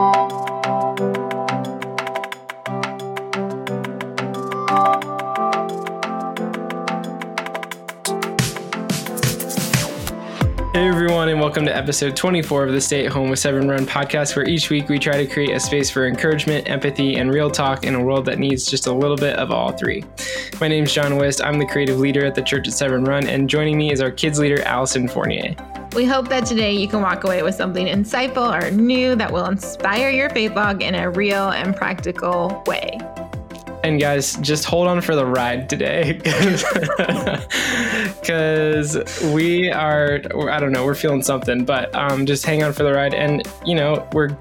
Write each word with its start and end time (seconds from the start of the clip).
Hey 0.00 0.06
everyone, 10.88 11.28
and 11.28 11.38
welcome 11.38 11.66
to 11.66 11.76
episode 11.76 12.16
24 12.16 12.64
of 12.64 12.72
the 12.72 12.80
Stay 12.80 13.04
at 13.04 13.12
Home 13.12 13.28
with 13.28 13.40
Severn 13.40 13.68
Run 13.68 13.84
podcast, 13.84 14.34
where 14.36 14.48
each 14.48 14.70
week 14.70 14.88
we 14.88 14.98
try 14.98 15.22
to 15.22 15.26
create 15.26 15.50
a 15.50 15.60
space 15.60 15.90
for 15.90 16.06
encouragement, 16.06 16.70
empathy, 16.70 17.16
and 17.16 17.30
real 17.30 17.50
talk 17.50 17.84
in 17.84 17.94
a 17.94 18.02
world 18.02 18.24
that 18.24 18.38
needs 18.38 18.64
just 18.64 18.86
a 18.86 18.92
little 18.92 19.18
bit 19.18 19.36
of 19.36 19.50
all 19.50 19.72
three. 19.72 20.02
My 20.62 20.68
name 20.68 20.84
is 20.84 20.94
John 20.94 21.16
West. 21.16 21.42
I'm 21.42 21.58
the 21.58 21.66
creative 21.66 21.98
leader 21.98 22.24
at 22.24 22.34
the 22.34 22.42
church 22.42 22.66
at 22.66 22.72
Severn 22.72 23.04
Run, 23.04 23.26
and 23.26 23.50
joining 23.50 23.76
me 23.76 23.92
is 23.92 24.00
our 24.00 24.10
kids 24.10 24.38
leader, 24.38 24.62
Allison 24.62 25.08
Fournier. 25.08 25.54
We 25.94 26.04
hope 26.04 26.28
that 26.28 26.46
today 26.46 26.72
you 26.72 26.86
can 26.86 27.02
walk 27.02 27.24
away 27.24 27.42
with 27.42 27.56
something 27.56 27.86
insightful 27.86 28.56
or 28.56 28.70
new 28.70 29.16
that 29.16 29.32
will 29.32 29.46
inspire 29.46 30.10
your 30.10 30.30
faith 30.30 30.54
log 30.54 30.82
in 30.82 30.94
a 30.94 31.10
real 31.10 31.50
and 31.50 31.74
practical 31.74 32.62
way. 32.66 32.96
And 33.82 33.98
guys, 33.98 34.36
just 34.36 34.66
hold 34.66 34.86
on 34.86 35.00
for 35.00 35.16
the 35.16 35.26
ride 35.26 35.68
today 35.68 36.12
because 38.20 38.96
we 39.34 39.72
are, 39.72 40.20
I 40.48 40.60
don't 40.60 40.70
know, 40.70 40.84
we're 40.84 40.94
feeling 40.94 41.22
something, 41.22 41.64
but 41.64 41.92
um, 41.94 42.24
just 42.24 42.46
hang 42.46 42.62
on 42.62 42.72
for 42.72 42.84
the 42.84 42.92
ride. 42.92 43.14
And, 43.14 43.42
you 43.64 43.74
know, 43.74 44.06
we're 44.12 44.36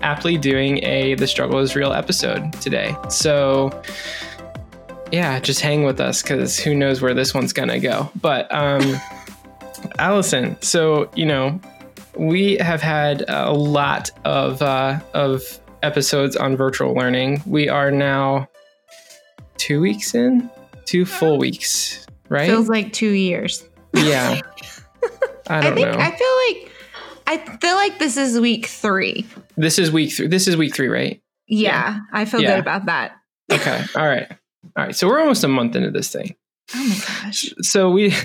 aptly 0.00 0.38
doing 0.38 0.84
a 0.84 1.14
The 1.14 1.26
Struggle 1.26 1.58
is 1.58 1.74
Real 1.74 1.92
episode 1.92 2.52
today. 2.60 2.94
So, 3.08 3.82
yeah, 5.10 5.40
just 5.40 5.60
hang 5.60 5.82
with 5.82 5.98
us 5.98 6.22
because 6.22 6.56
who 6.56 6.72
knows 6.72 7.02
where 7.02 7.14
this 7.14 7.34
one's 7.34 7.52
going 7.52 7.70
to 7.70 7.80
go. 7.80 8.12
But, 8.20 8.52
um, 8.54 9.00
Allison, 9.98 10.56
so, 10.60 11.10
you 11.14 11.24
know, 11.26 11.60
we 12.16 12.56
have 12.58 12.80
had 12.82 13.24
a 13.28 13.52
lot 13.52 14.10
of, 14.24 14.60
uh, 14.62 15.00
of 15.14 15.42
episodes 15.82 16.36
on 16.36 16.56
virtual 16.56 16.94
learning. 16.94 17.42
We 17.46 17.68
are 17.68 17.90
now 17.90 18.48
two 19.56 19.80
weeks 19.80 20.14
in, 20.14 20.50
two 20.84 21.04
full 21.04 21.38
weeks, 21.38 22.06
right? 22.28 22.48
Feels 22.48 22.68
like 22.68 22.92
two 22.92 23.10
years. 23.10 23.64
Yeah. 23.94 24.40
I 25.48 25.60
don't 25.60 25.72
I 25.72 25.74
think 25.74 25.88
know. 25.92 25.98
I 25.98 26.10
feel 26.16 26.36
like 26.48 26.70
I 27.26 27.56
feel 27.58 27.74
like 27.76 27.98
this 27.98 28.16
is 28.16 28.38
week 28.40 28.66
three. 28.66 29.26
this 29.56 29.78
is 29.78 29.90
week 29.92 30.12
three. 30.12 30.26
This 30.26 30.46
is 30.48 30.56
week 30.56 30.74
three, 30.74 30.88
right? 30.88 31.20
Yeah, 31.46 32.00
I 32.12 32.24
feel 32.24 32.40
Yeah. 32.40 32.52
good 32.56 32.60
about 32.60 32.86
that. 32.86 33.12
Okay. 33.52 33.82
All 33.94 34.06
right. 34.06 34.26
All 34.76 34.84
right. 34.86 34.96
So 34.96 35.06
we're 35.06 35.20
almost 35.20 35.44
a 35.44 35.48
month 35.48 35.76
into 35.76 35.90
this 35.90 36.10
thing. 36.10 36.34
Oh 36.74 36.82
my 36.88 36.94
gosh. 37.24 37.52
So 37.60 37.90
we. 37.90 38.14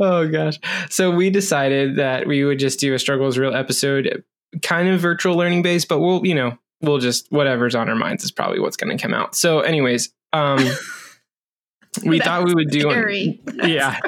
oh 0.00 0.28
gosh. 0.30 0.58
So 0.90 1.10
we 1.10 1.30
decided 1.30 1.96
that 1.96 2.26
we 2.26 2.44
would 2.44 2.58
just 2.58 2.80
do 2.80 2.94
a 2.94 2.98
struggles 2.98 3.38
real 3.38 3.54
episode, 3.54 4.24
kind 4.62 4.88
of 4.88 5.00
virtual 5.00 5.36
learning 5.36 5.62
based, 5.62 5.88
but 5.88 6.00
we'll, 6.00 6.24
you 6.24 6.34
know, 6.34 6.58
we'll 6.80 6.98
just 6.98 7.30
whatever's 7.30 7.74
on 7.74 7.88
our 7.88 7.96
minds 7.96 8.24
is 8.24 8.30
probably 8.30 8.60
what's 8.60 8.76
going 8.76 8.96
to 8.96 9.02
come 9.02 9.14
out. 9.14 9.34
So, 9.34 9.60
anyways, 9.60 10.10
um, 10.32 10.58
we 12.04 12.20
thought 12.20 12.44
we 12.44 12.54
would 12.54 12.70
do 12.70 12.86
one. 12.86 13.38
Yeah 13.70 14.00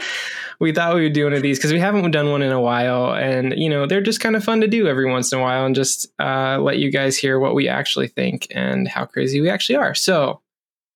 we 0.58 0.72
thought 0.72 0.94
we 0.94 1.02
would 1.02 1.12
do 1.12 1.24
one 1.24 1.32
of 1.32 1.42
these 1.42 1.58
because 1.58 1.72
we 1.72 1.80
haven't 1.80 2.10
done 2.10 2.30
one 2.30 2.42
in 2.42 2.52
a 2.52 2.60
while 2.60 3.12
and 3.12 3.54
you 3.56 3.68
know 3.68 3.86
they're 3.86 4.00
just 4.00 4.20
kind 4.20 4.36
of 4.36 4.44
fun 4.44 4.60
to 4.60 4.68
do 4.68 4.86
every 4.86 5.10
once 5.10 5.32
in 5.32 5.38
a 5.38 5.42
while 5.42 5.66
and 5.66 5.74
just 5.74 6.08
uh, 6.18 6.58
let 6.60 6.78
you 6.78 6.90
guys 6.90 7.16
hear 7.16 7.38
what 7.38 7.54
we 7.54 7.68
actually 7.68 8.08
think 8.08 8.46
and 8.50 8.88
how 8.88 9.04
crazy 9.04 9.40
we 9.40 9.50
actually 9.50 9.76
are 9.76 9.94
so 9.94 10.40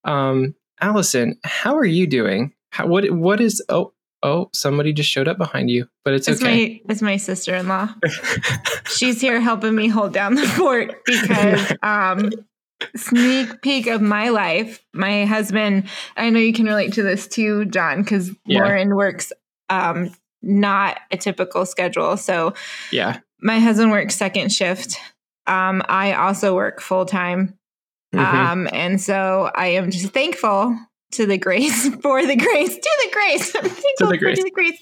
um 0.04 0.54
allison 0.80 1.38
how 1.44 1.76
are 1.76 1.84
you 1.84 2.06
doing 2.06 2.52
how, 2.70 2.86
what 2.86 3.10
what 3.10 3.40
is 3.40 3.62
oh 3.68 3.92
oh 4.22 4.50
somebody 4.52 4.92
just 4.92 5.08
showed 5.08 5.28
up 5.28 5.38
behind 5.38 5.70
you 5.70 5.88
but 6.04 6.14
it's, 6.14 6.28
It's 6.28 6.42
okay 6.42 6.80
my 6.86 6.92
it's 6.92 7.02
my 7.02 7.16
sister 7.16 7.54
in 7.54 7.68
law. 7.68 7.88
She's 8.88 9.20
here 9.20 9.40
helping 9.40 9.74
me 9.74 9.88
hold 9.88 10.12
down 10.12 10.34
the 10.34 10.46
fort 10.46 11.00
because 11.06 11.72
um 11.82 12.30
sneak 12.96 13.62
peek 13.62 13.86
of 13.86 14.00
my 14.00 14.30
life. 14.30 14.82
My 14.94 15.24
husband, 15.26 15.88
I 16.16 16.30
know 16.30 16.40
you 16.40 16.52
can 16.52 16.66
relate 16.66 16.94
to 16.94 17.02
this 17.02 17.28
too, 17.28 17.66
John, 17.66 18.02
because 18.02 18.30
Yeah. 18.46 18.60
Lauren 18.60 18.96
works 18.96 19.32
um 19.68 20.10
not 20.42 20.98
a 21.10 21.16
typical 21.16 21.66
schedule. 21.66 22.16
So 22.16 22.54
yeah 22.90 23.20
my 23.42 23.58
husband 23.58 23.90
works 23.90 24.16
second 24.16 24.52
shift. 24.52 24.98
Um, 25.46 25.82
I 25.88 26.12
also 26.12 26.54
work 26.54 26.80
full 26.80 27.06
time. 27.06 27.58
Mhm. 28.14 28.20
Um, 28.20 28.68
and 28.72 29.00
so 29.00 29.50
I 29.54 29.68
am 29.68 29.90
just 29.90 30.12
thankful 30.12 30.76
to 31.12 31.26
the 31.26 31.38
grace 31.38 31.88
for 32.02 32.24
the 32.24 32.36
grace 32.36 32.74
to 32.74 32.90
the 33.04 33.10
grace. 33.12 33.54
I'm 33.56 33.62
thankful 33.70 34.08
the 34.08 34.14
for 34.14 34.18
grace. 34.18 34.42
the 34.44 34.50
grace. 34.50 34.80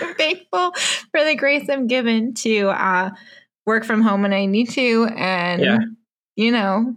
I'm 0.00 0.14
thankful 0.14 0.72
for 1.10 1.24
the 1.24 1.34
grace 1.36 1.68
I'm 1.68 1.86
given 1.86 2.34
to 2.34 2.68
uh, 2.68 3.10
work 3.66 3.84
from 3.84 4.02
home 4.02 4.22
when 4.22 4.32
I 4.32 4.46
need 4.46 4.70
to, 4.70 5.06
and 5.16 5.62
Yeah. 5.62 5.78
you 6.36 6.50
know, 6.52 6.96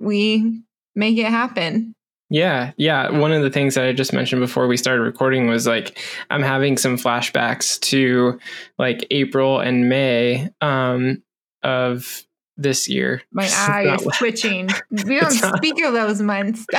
we 0.00 0.62
make 0.94 1.16
it 1.18 1.26
happen. 1.26 1.94
Yeah, 2.30 2.72
yeah. 2.78 3.10
One 3.10 3.30
of 3.32 3.42
the 3.42 3.50
things 3.50 3.74
that 3.74 3.84
I 3.84 3.92
just 3.92 4.14
mentioned 4.14 4.40
before 4.40 4.66
we 4.66 4.78
started 4.78 5.02
recording 5.02 5.48
was 5.48 5.66
like 5.66 5.98
I'm 6.30 6.42
having 6.42 6.78
some 6.78 6.96
flashbacks 6.96 7.78
to 7.80 8.38
like 8.78 9.06
April 9.10 9.60
and 9.60 9.90
May 9.90 10.48
um, 10.62 11.22
of 11.62 12.24
this 12.62 12.88
year. 12.88 13.22
My 13.32 13.44
eye 13.52 13.94
is 13.94 14.06
twitching. 14.18 14.68
We 14.90 15.20
don't 15.20 15.40
not- 15.40 15.56
speak 15.56 15.82
of 15.84 15.92
those 15.92 16.20
months. 16.22 16.66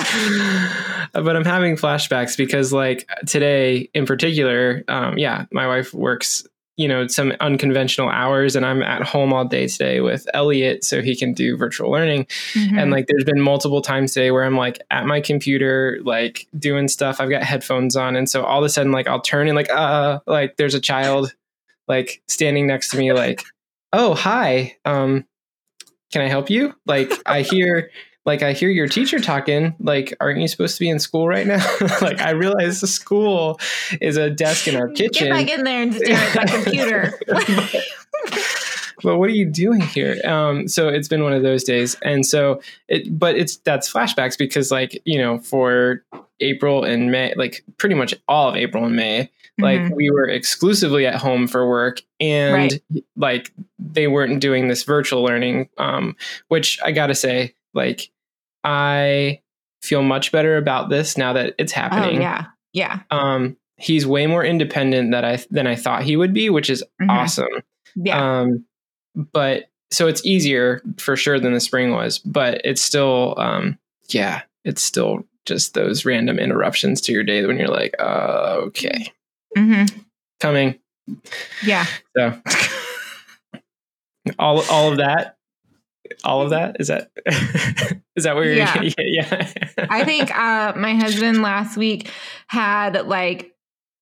but 1.13 1.35
I'm 1.35 1.45
having 1.45 1.75
flashbacks 1.75 2.37
because 2.37 2.73
like 2.73 3.07
today 3.27 3.89
in 3.93 4.05
particular, 4.05 4.83
um, 4.87 5.17
yeah, 5.17 5.45
my 5.51 5.67
wife 5.67 5.93
works 5.93 6.45
you 6.75 6.87
know 6.87 7.05
some 7.05 7.31
unconventional 7.39 8.09
hours 8.09 8.55
and 8.55 8.65
I'm 8.65 8.81
at 8.81 9.03
home 9.03 9.31
all 9.31 9.45
day 9.45 9.67
today 9.67 10.01
with 10.01 10.27
Elliot 10.33 10.83
so 10.83 11.03
he 11.03 11.15
can 11.15 11.31
do 11.33 11.55
virtual 11.55 11.91
learning 11.91 12.25
Mm-hmm. 12.53 12.79
and 12.79 12.89
like 12.89 13.05
there's 13.05 13.23
been 13.25 13.39
multiple 13.39 13.81
times 13.81 14.13
today 14.13 14.31
where 14.31 14.43
i'm 14.43 14.57
like 14.57 14.79
at 14.89 15.05
my 15.05 15.21
computer 15.21 15.99
like 16.03 16.47
doing 16.57 16.87
stuff 16.87 17.19
i've 17.21 17.29
got 17.29 17.43
headphones 17.43 17.95
on 17.95 18.15
and 18.15 18.27
so 18.29 18.43
all 18.43 18.57
of 18.59 18.65
a 18.65 18.69
sudden 18.69 18.91
like 18.91 19.07
i'll 19.07 19.21
turn 19.21 19.47
and 19.47 19.55
like 19.55 19.69
uh 19.69 20.19
like 20.25 20.57
there's 20.57 20.73
a 20.73 20.79
child 20.79 21.35
like 21.87 22.21
standing 22.27 22.65
next 22.65 22.89
to 22.89 22.97
me 22.97 23.13
like 23.13 23.43
oh 23.91 24.13
hi 24.15 24.75
um 24.85 25.25
can 26.13 26.21
i 26.21 26.27
help 26.27 26.49
you? 26.49 26.73
Like 26.85 27.11
i 27.25 27.41
hear 27.41 27.89
like 28.23 28.43
i 28.43 28.53
hear 28.53 28.69
your 28.69 28.87
teacher 28.87 29.19
talking. 29.19 29.75
Like 29.79 30.13
aren't 30.21 30.39
you 30.39 30.47
supposed 30.47 30.75
to 30.75 30.79
be 30.79 30.89
in 30.89 30.99
school 30.99 31.27
right 31.27 31.47
now? 31.47 31.65
Like 32.01 32.21
i 32.21 32.29
realize 32.29 32.79
the 32.79 32.87
school 32.87 33.59
is 33.99 34.15
a 34.15 34.29
desk 34.29 34.67
in 34.67 34.75
our 34.75 34.89
kitchen 34.89 35.27
Get 35.27 35.33
back 35.33 35.49
in 35.49 35.63
there 35.63 35.81
and 35.81 35.93
stare 35.93 36.15
at 36.15 36.33
that 36.35 36.63
computer. 36.63 37.19
but 39.03 39.17
what 39.17 39.29
are 39.29 39.33
you 39.33 39.45
doing 39.45 39.81
here 39.81 40.19
um 40.25 40.67
so 40.67 40.87
it's 40.89 41.07
been 41.07 41.23
one 41.23 41.33
of 41.33 41.43
those 41.43 41.63
days 41.63 41.95
and 42.01 42.25
so 42.25 42.59
it 42.87 43.17
but 43.19 43.35
it's 43.35 43.57
that's 43.57 43.91
flashbacks 43.91 44.37
because 44.37 44.71
like 44.71 45.01
you 45.05 45.17
know 45.17 45.37
for 45.39 46.03
april 46.39 46.83
and 46.83 47.11
may 47.11 47.33
like 47.35 47.63
pretty 47.77 47.95
much 47.95 48.13
all 48.27 48.49
of 48.49 48.55
april 48.55 48.85
and 48.85 48.95
may 48.95 49.29
like 49.59 49.79
Mhm. 49.81 49.95
we 49.95 50.09
were 50.09 50.27
exclusively 50.27 51.05
at 51.05 51.15
home 51.15 51.47
for 51.47 51.69
work 51.69 52.01
and 52.19 52.79
like 53.15 53.51
they 53.77 54.07
weren't 54.07 54.39
doing 54.39 54.67
this 54.67 54.83
virtual 54.83 55.21
learning 55.21 55.69
um 55.77 56.15
which 56.47 56.79
i 56.83 56.91
gotta 56.91 57.13
say 57.15 57.53
like 57.75 58.09
i 58.63 59.39
feel 59.81 60.01
much 60.01 60.31
better 60.31 60.57
about 60.57 60.89
this 60.89 61.17
now 61.17 61.33
that 61.33 61.53
it's 61.59 61.73
oh 61.73 61.81
happening 61.81 62.21
yeah, 62.21 62.45
yeah. 62.71 62.99
um 63.11 63.55
he's 63.77 64.07
way 64.07 64.25
more 64.27 64.43
independent 64.45 65.11
that 65.11 65.25
i 65.25 65.37
than 65.51 65.67
i 65.67 65.75
thought 65.75 66.03
he 66.03 66.15
would 66.15 66.33
be 66.33 66.49
which 66.49 66.69
is 66.69 66.83
Mhm. 67.01 67.09
awesome 67.09 67.47
Yeah. 67.95 68.39
um, 68.41 68.65
but 69.15 69.69
so 69.91 70.07
it's 70.07 70.25
easier 70.25 70.81
for 70.97 71.15
sure 71.15 71.39
than 71.39 71.53
the 71.53 71.59
spring 71.59 71.91
was, 71.91 72.19
but 72.19 72.61
it's 72.65 72.81
still, 72.81 73.35
um, 73.37 73.77
yeah, 74.09 74.41
it's 74.65 74.81
still 74.81 75.23
just 75.45 75.73
those 75.73 76.05
random 76.05 76.39
interruptions 76.39 77.01
to 77.01 77.11
your 77.11 77.23
day 77.23 77.45
when 77.45 77.57
you're 77.57 77.67
like, 77.67 77.93
uh, 77.99 78.57
okay, 78.63 79.11
hmm 79.55 79.83
coming. 80.39 80.79
Yeah. 81.63 81.85
So 82.17 82.41
all, 84.39 84.61
all 84.69 84.91
of 84.91 84.97
that, 84.97 85.37
all 86.23 86.41
of 86.41 86.49
that 86.51 86.77
is 86.79 86.87
that, 86.87 87.11
is 88.15 88.23
that 88.23 88.35
where 88.35 88.45
you're, 88.45 88.55
Yeah. 88.55 88.81
yeah, 88.81 88.93
yeah. 88.97 89.53
I 89.89 90.03
think 90.03 90.35
uh, 90.35 90.73
my 90.75 90.95
husband 90.95 91.41
last 91.41 91.77
week 91.77 92.09
had 92.47 93.05
like 93.07 93.53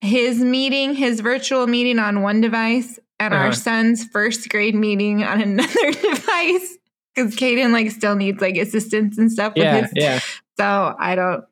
his 0.01 0.39
meeting, 0.39 0.95
his 0.95 1.19
virtual 1.19 1.67
meeting 1.67 1.99
on 1.99 2.21
one 2.21 2.41
device, 2.41 2.99
and 3.21 3.33
Uh-huh. 3.33 3.45
our 3.45 3.51
son's 3.53 4.03
first 4.05 4.49
grade 4.49 4.75
meeting 4.75 5.23
on 5.23 5.41
another 5.41 5.91
device. 5.91 6.77
Because 7.15 7.35
Caden 7.35 7.71
like 7.73 7.91
still 7.91 8.15
needs 8.15 8.41
like 8.41 8.55
assistance 8.57 9.17
and 9.17 9.31
stuff 9.31 9.53
with 9.55 9.63
yeah, 9.65 9.81
his. 9.81 9.91
yeah, 9.95 10.19
So 10.57 10.95
I 10.97 11.15
don't, 11.15 11.43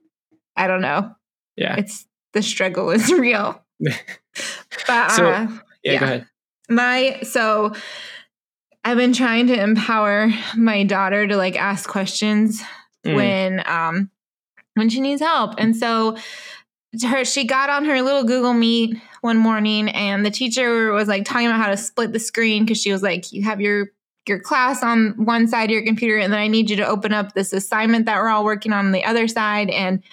I 0.55 0.67
don't 0.67 0.81
know. 0.81 1.13
yeah, 1.57 1.75
It's 1.77 2.07
the 2.33 2.41
struggle 2.41 2.89
is 2.91 3.11
real. 3.13 3.61
But 4.87 5.09
So- 5.11 5.29
uh, 5.31 5.47
yeah, 5.83 5.91
yeah. 5.93 5.99
Go 5.99 6.05
ahead. 6.05 6.25
my 6.69 7.19
so 7.23 7.73
I've 8.83 8.97
been 8.97 9.13
trying 9.13 9.47
to 9.47 9.61
empower 9.61 10.29
my 10.55 10.83
daughter 10.83 11.27
to 11.27 11.35
like 11.37 11.55
ask 11.57 11.89
questions 11.89 12.61
Mm. 13.05 13.15
when 13.15 13.63
um 13.65 14.11
when 14.75 14.89
she 14.89 14.99
needs 14.99 15.21
help. 15.21 15.55
And 15.57 15.73
so 15.75 16.17
her 17.03 17.23
she 17.23 17.45
got 17.45 17.69
on 17.69 17.85
her 17.85 18.01
little 18.01 18.23
Google 18.23 18.53
Meet 18.53 18.97
one 19.21 19.37
morning 19.37 19.89
and 19.89 20.25
the 20.25 20.31
teacher 20.31 20.91
was 20.91 21.07
like 21.07 21.25
talking 21.25 21.47
about 21.47 21.59
how 21.59 21.69
to 21.69 21.77
split 21.77 22.13
the 22.13 22.19
screen 22.19 22.65
because 22.65 22.81
she 22.81 22.91
was 22.91 23.03
like, 23.03 23.31
you 23.31 23.43
have 23.43 23.61
your 23.61 23.89
your 24.27 24.39
class 24.39 24.83
on 24.83 25.13
one 25.17 25.47
side 25.47 25.65
of 25.65 25.71
your 25.71 25.83
computer 25.83 26.17
and 26.17 26.31
then 26.31 26.39
I 26.39 26.47
need 26.47 26.69
you 26.69 26.75
to 26.77 26.87
open 26.87 27.13
up 27.13 27.33
this 27.33 27.51
assignment 27.53 28.05
that 28.05 28.17
we're 28.17 28.29
all 28.29 28.43
working 28.43 28.73
on 28.73 28.85
on 28.85 28.91
the 28.91 29.03
other 29.05 29.27
side 29.27 29.69
and 29.69 30.03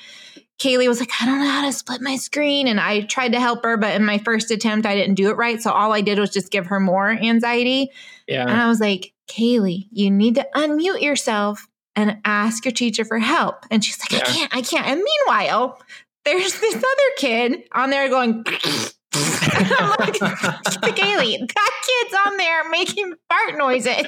Kaylee 0.58 0.88
was 0.88 1.00
like, 1.00 1.10
I 1.20 1.26
don't 1.26 1.40
know 1.40 1.50
how 1.50 1.66
to 1.66 1.72
split 1.72 2.00
my 2.00 2.16
screen. 2.16 2.66
And 2.66 2.80
I 2.80 3.02
tried 3.02 3.32
to 3.32 3.40
help 3.40 3.62
her, 3.62 3.76
but 3.76 3.94
in 3.94 4.06
my 4.06 4.16
first 4.16 4.50
attempt, 4.50 4.86
I 4.86 4.94
didn't 4.94 5.16
do 5.16 5.28
it 5.28 5.36
right. 5.36 5.60
So 5.60 5.70
all 5.70 5.92
I 5.92 6.00
did 6.00 6.18
was 6.18 6.30
just 6.30 6.50
give 6.50 6.66
her 6.68 6.80
more 6.80 7.10
anxiety. 7.10 7.90
Yeah. 8.26 8.42
And 8.42 8.52
I 8.52 8.66
was 8.66 8.80
like, 8.80 9.12
Kaylee, 9.28 9.88
you 9.90 10.10
need 10.10 10.36
to 10.36 10.48
unmute 10.54 11.02
yourself 11.02 11.68
and 11.94 12.18
ask 12.24 12.64
your 12.64 12.72
teacher 12.72 13.04
for 13.04 13.18
help. 13.18 13.66
And 13.70 13.84
she's 13.84 13.98
like, 14.00 14.22
I 14.22 14.24
can't, 14.24 14.56
I 14.56 14.62
can't. 14.62 14.86
And 14.86 15.02
meanwhile, 15.02 15.78
there's 16.26 16.60
this 16.60 16.74
other 16.74 17.10
kid 17.16 17.62
on 17.72 17.88
there 17.90 18.08
going, 18.10 18.30
and 18.32 18.44
I'm 19.78 19.88
like, 19.98 20.14
Kaylee, 20.94 21.38
that 21.54 21.72
kid's 21.86 22.14
on 22.26 22.36
there 22.36 22.68
making 22.68 23.14
fart 23.30 23.56
noises 23.56 24.06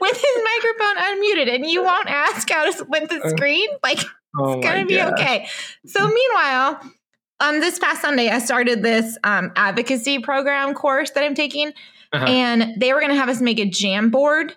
with 0.00 0.16
his 0.16 0.42
microphone 0.44 0.96
unmuted, 1.02 1.54
and 1.54 1.66
you 1.66 1.84
won't 1.84 2.08
ask 2.08 2.50
how 2.50 2.64
to 2.64 2.72
split 2.72 3.08
the 3.08 3.30
screen? 3.36 3.68
Like, 3.82 4.00
oh 4.40 4.54
it's 4.58 4.66
gonna 4.66 4.86
be 4.86 5.00
okay. 5.00 5.46
So 5.86 6.08
meanwhile, 6.08 6.80
um, 7.40 7.60
this 7.60 7.78
past 7.78 8.02
Sunday, 8.02 8.28
I 8.28 8.38
started 8.40 8.82
this 8.82 9.16
um, 9.22 9.52
advocacy 9.56 10.18
program 10.20 10.74
course 10.74 11.10
that 11.10 11.22
I'm 11.22 11.34
taking, 11.34 11.72
Uh-huh. 12.12 12.24
and 12.26 12.80
they 12.80 12.92
were 12.92 13.00
gonna 13.00 13.14
have 13.16 13.28
us 13.28 13.40
make 13.40 13.58
a 13.60 13.66
jam 13.66 14.10
board. 14.10 14.54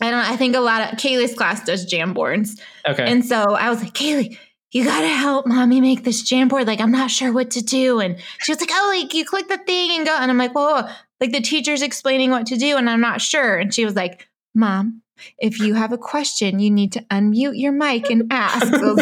And 0.00 0.14
I 0.16 0.36
think 0.36 0.56
a 0.56 0.60
lot 0.60 0.80
of 0.92 0.98
Kaylee's 0.98 1.34
class 1.34 1.64
does 1.64 1.84
jam 1.84 2.14
boards. 2.14 2.60
Okay. 2.86 3.04
And 3.06 3.24
so 3.24 3.54
I 3.54 3.70
was 3.70 3.80
like, 3.80 3.94
Kaylee, 3.94 4.36
you 4.74 4.84
gotta 4.84 5.08
help 5.08 5.46
mommy 5.46 5.80
make 5.80 6.02
this 6.02 6.20
jam 6.22 6.48
board. 6.48 6.66
Like, 6.66 6.80
I'm 6.80 6.90
not 6.90 7.08
sure 7.08 7.32
what 7.32 7.52
to 7.52 7.62
do. 7.62 8.00
And 8.00 8.18
she 8.40 8.50
was 8.50 8.60
like, 8.60 8.70
Oh, 8.72 8.92
like 8.94 9.14
you 9.14 9.24
click 9.24 9.48
the 9.48 9.56
thing 9.56 9.92
and 9.96 10.04
go. 10.04 10.14
And 10.14 10.30
I'm 10.30 10.36
like, 10.36 10.52
Whoa, 10.52 10.82
whoa. 10.82 10.88
like 11.20 11.30
the 11.30 11.40
teacher's 11.40 11.80
explaining 11.80 12.30
what 12.30 12.46
to 12.46 12.56
do, 12.56 12.76
and 12.76 12.90
I'm 12.90 13.00
not 13.00 13.22
sure. 13.22 13.56
And 13.56 13.72
she 13.72 13.84
was 13.84 13.94
like, 13.94 14.28
Mom, 14.52 15.02
if 15.38 15.60
you 15.60 15.74
have 15.74 15.92
a 15.92 15.98
question, 15.98 16.58
you 16.58 16.72
need 16.72 16.92
to 16.94 17.00
unmute 17.02 17.56
your 17.58 17.72
mic 17.72 18.10
and 18.10 18.32
ask. 18.32 18.72
Oh 18.76 18.94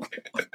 like, 0.00 0.10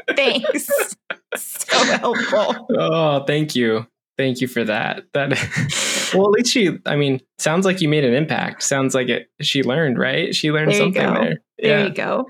Thanks. 0.16 0.96
So 1.36 1.78
helpful. 1.78 2.68
oh, 2.78 3.24
thank 3.26 3.56
you. 3.56 3.88
Thank 4.18 4.42
you 4.42 4.48
for 4.48 4.64
that. 4.64 5.04
That 5.14 5.30
well, 6.14 6.28
at 6.28 6.32
least 6.32 6.52
she. 6.52 6.78
I 6.86 6.96
mean, 6.96 7.22
sounds 7.40 7.66
like 7.66 7.82
you 7.82 7.90
made 7.90 8.04
an 8.04 8.14
impact. 8.14 8.62
Sounds 8.64 8.94
like 8.94 9.10
it. 9.10 9.30
She 9.42 9.64
learned, 9.64 9.98
right? 9.98 10.36
She 10.36 10.52
learned 10.52 10.72
There 10.72 10.78
something 10.78 11.02
there. 11.02 11.38
There 11.58 11.80
yeah. 11.80 11.84
you 11.86 11.94
go. 11.94 12.28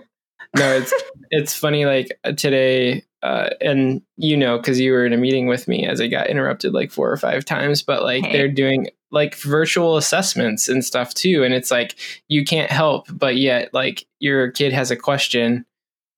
No, 0.55 0.73
it's 0.77 0.93
it's 1.31 1.53
funny. 1.55 1.85
Like 1.85 2.17
uh, 2.23 2.31
today, 2.33 3.03
uh, 3.23 3.49
and 3.61 4.01
you 4.17 4.37
know, 4.37 4.57
because 4.57 4.79
you 4.79 4.91
were 4.91 5.05
in 5.05 5.13
a 5.13 5.17
meeting 5.17 5.47
with 5.47 5.67
me 5.67 5.85
as 5.85 5.99
I 5.99 6.07
got 6.07 6.27
interrupted 6.27 6.73
like 6.73 6.91
four 6.91 7.11
or 7.11 7.17
five 7.17 7.45
times. 7.45 7.81
But 7.81 8.03
like 8.03 8.23
Hey. 8.25 8.33
they're 8.33 8.47
doing 8.47 8.89
like 9.11 9.35
virtual 9.35 9.97
assessments 9.97 10.67
and 10.69 10.83
stuff 10.83 11.13
too, 11.13 11.43
and 11.43 11.53
it's 11.53 11.71
like 11.71 11.95
you 12.27 12.43
can't 12.45 12.71
help, 12.71 13.07
but 13.11 13.37
yet 13.37 13.73
like 13.73 14.05
your 14.19 14.51
kid 14.51 14.73
has 14.73 14.91
a 14.91 14.95
question. 14.95 15.65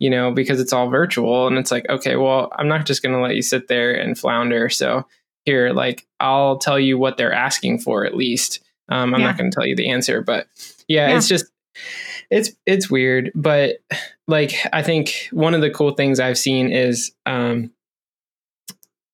You 0.02 0.10
know, 0.10 0.31
because 0.31 0.62
it's 0.62 0.72
all 0.72 0.90
virtual, 0.90 1.46
and 1.48 1.58
it's 1.58 1.72
like, 1.72 1.86
okay, 1.90 2.16
well, 2.16 2.50
I'm 2.58 2.70
not 2.70 2.86
just 2.86 3.04
going 3.04 3.14
to 3.14 3.20
let 3.22 3.36
you 3.36 3.42
sit 3.42 3.68
there 3.68 3.94
and 3.94 4.18
flounder. 4.18 4.70
So 4.70 5.06
here, 5.44 5.74
like, 5.74 6.08
I'll 6.22 6.58
tell 6.58 6.80
you 6.80 6.98
what 6.98 7.18
they're 7.18 7.34
asking 7.34 7.80
for 7.80 8.06
at 8.06 8.16
least. 8.16 8.62
Um, 8.88 9.14
I'm 9.14 9.20
Yeah. 9.20 9.28
not 9.28 9.38
going 9.38 9.52
to 9.52 9.56
tell 9.56 9.66
you 9.66 9.76
the 9.76 9.90
answer, 9.90 10.22
but 10.22 10.48
yeah, 10.88 11.10
Yeah. 11.10 11.18
it's 11.18 11.28
just 11.28 11.48
it's 12.30 12.52
it's 12.66 12.90
weird 12.90 13.31
but 13.36 13.78
like 14.28 14.54
i 14.72 14.81
think 14.81 15.30
one 15.31 15.54
of 15.54 15.62
the 15.62 15.70
cool 15.70 15.92
things 15.92 16.20
i've 16.20 16.38
seen 16.38 16.72
is 16.72 17.12
um 17.26 17.72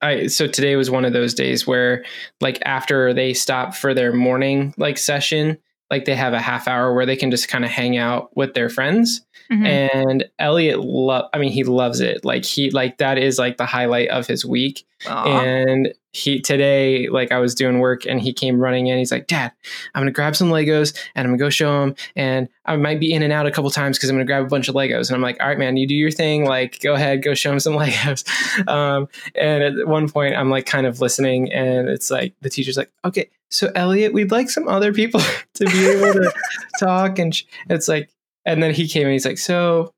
i 0.02 0.28
so 0.28 0.48
today 0.48 0.76
was 0.76 0.92
one 0.92 1.06
of 1.06 1.14
those 1.14 1.34
days 1.34 1.66
where 1.66 2.04
like 2.42 2.60
after 2.66 3.14
they 3.14 3.34
stop 3.34 3.74
for 3.74 3.94
their 3.94 4.14
morning 4.14 4.74
like 4.78 4.98
session 4.98 5.58
like 5.90 6.06
they 6.06 6.16
have 6.16 6.34
a 6.34 6.42
half 6.42 6.68
hour 6.68 6.94
where 6.94 7.06
they 7.06 7.16
can 7.16 7.32
just 7.32 7.48
kind 7.48 7.64
of 7.64 7.72
hang 7.72 7.98
out 7.98 8.36
with 8.36 8.54
their 8.54 8.70
friends 8.70 9.25
Mhm. 9.52 9.68
and 9.68 10.26
elliot 10.40 10.80
love 10.80 11.30
i 11.34 11.38
mean 11.38 11.52
he 11.52 11.64
loves 11.64 12.00
it 12.00 12.26
like 12.26 12.44
he 12.44 12.72
like 12.72 12.98
that 12.98 13.18
is 13.18 13.38
like 13.38 13.58
the 13.58 13.66
highlight 13.66 14.10
of 14.10 14.26
his 14.26 14.44
week 14.44 14.88
Aw. 15.08 15.24
and 15.26 15.94
he 16.14 16.40
today 16.42 17.10
like 17.10 17.32
i 17.32 17.38
was 17.38 17.54
doing 17.54 17.80
work 17.80 18.06
and 18.06 18.22
he 18.22 18.34
came 18.34 18.60
running 18.60 18.88
in 18.88 18.98
he's 18.98 19.12
like 19.12 19.28
dad 19.28 19.52
i'm 19.94 20.02
gonna 20.02 20.12
grab 20.12 20.36
some 20.36 20.50
legos 20.50 20.98
and 21.14 21.28
i'm 21.28 21.34
gonna 21.34 21.38
go 21.38 21.50
show 21.50 21.84
him 21.84 21.96
and 22.16 22.48
i 22.66 22.76
might 22.76 23.00
be 23.00 23.14
in 23.14 23.22
and 23.22 23.32
out 23.34 23.46
a 23.46 23.52
couple 23.52 23.70
times 23.70 23.98
because 23.98 24.10
i'm 24.10 24.16
gonna 24.16 24.26
grab 24.26 24.44
a 24.44 24.48
bunch 24.48 24.68
of 24.68 24.74
legos 24.74 25.10
and 25.10 25.16
i'm 25.16 25.22
like 25.22 25.38
all 25.40 25.48
right 25.48 25.60
man 25.60 25.78
you 25.78 25.86
do 25.86 25.94
your 25.94 26.10
thing 26.12 26.46
like 26.46 26.80
go 26.82 26.94
ahead 26.94 27.22
go 27.22 27.34
show 27.36 27.52
him 27.52 27.60
some 27.60 27.74
legos 27.78 28.26
um, 28.68 29.08
and 29.36 29.64
at 29.64 29.88
one 29.88 30.10
point 30.10 30.34
i'm 30.36 30.50
like 30.50 30.66
kind 30.66 30.88
of 30.88 31.02
listening 31.02 31.52
and 31.52 31.88
it's 31.88 32.10
like 32.10 32.34
the 32.42 32.50
teacher's 32.50 32.78
like 32.78 32.92
okay 33.04 33.30
so 33.50 33.72
elliot 33.76 34.12
we'd 34.12 34.32
like 34.32 34.50
some 34.50 34.68
other 34.68 34.92
people 34.92 35.22
to 35.54 35.66
be 35.66 35.86
able 35.86 36.14
to 36.14 36.34
talk 36.80 37.20
and 37.20 37.36
sh-. 37.36 37.44
it's 37.70 37.88
like 37.88 38.10
and 38.46 38.62
then 38.62 38.74
he 38.74 38.88
came 38.88 39.04
and 39.04 39.14
he's 39.14 39.26
like 39.26 39.38
so 39.38 39.92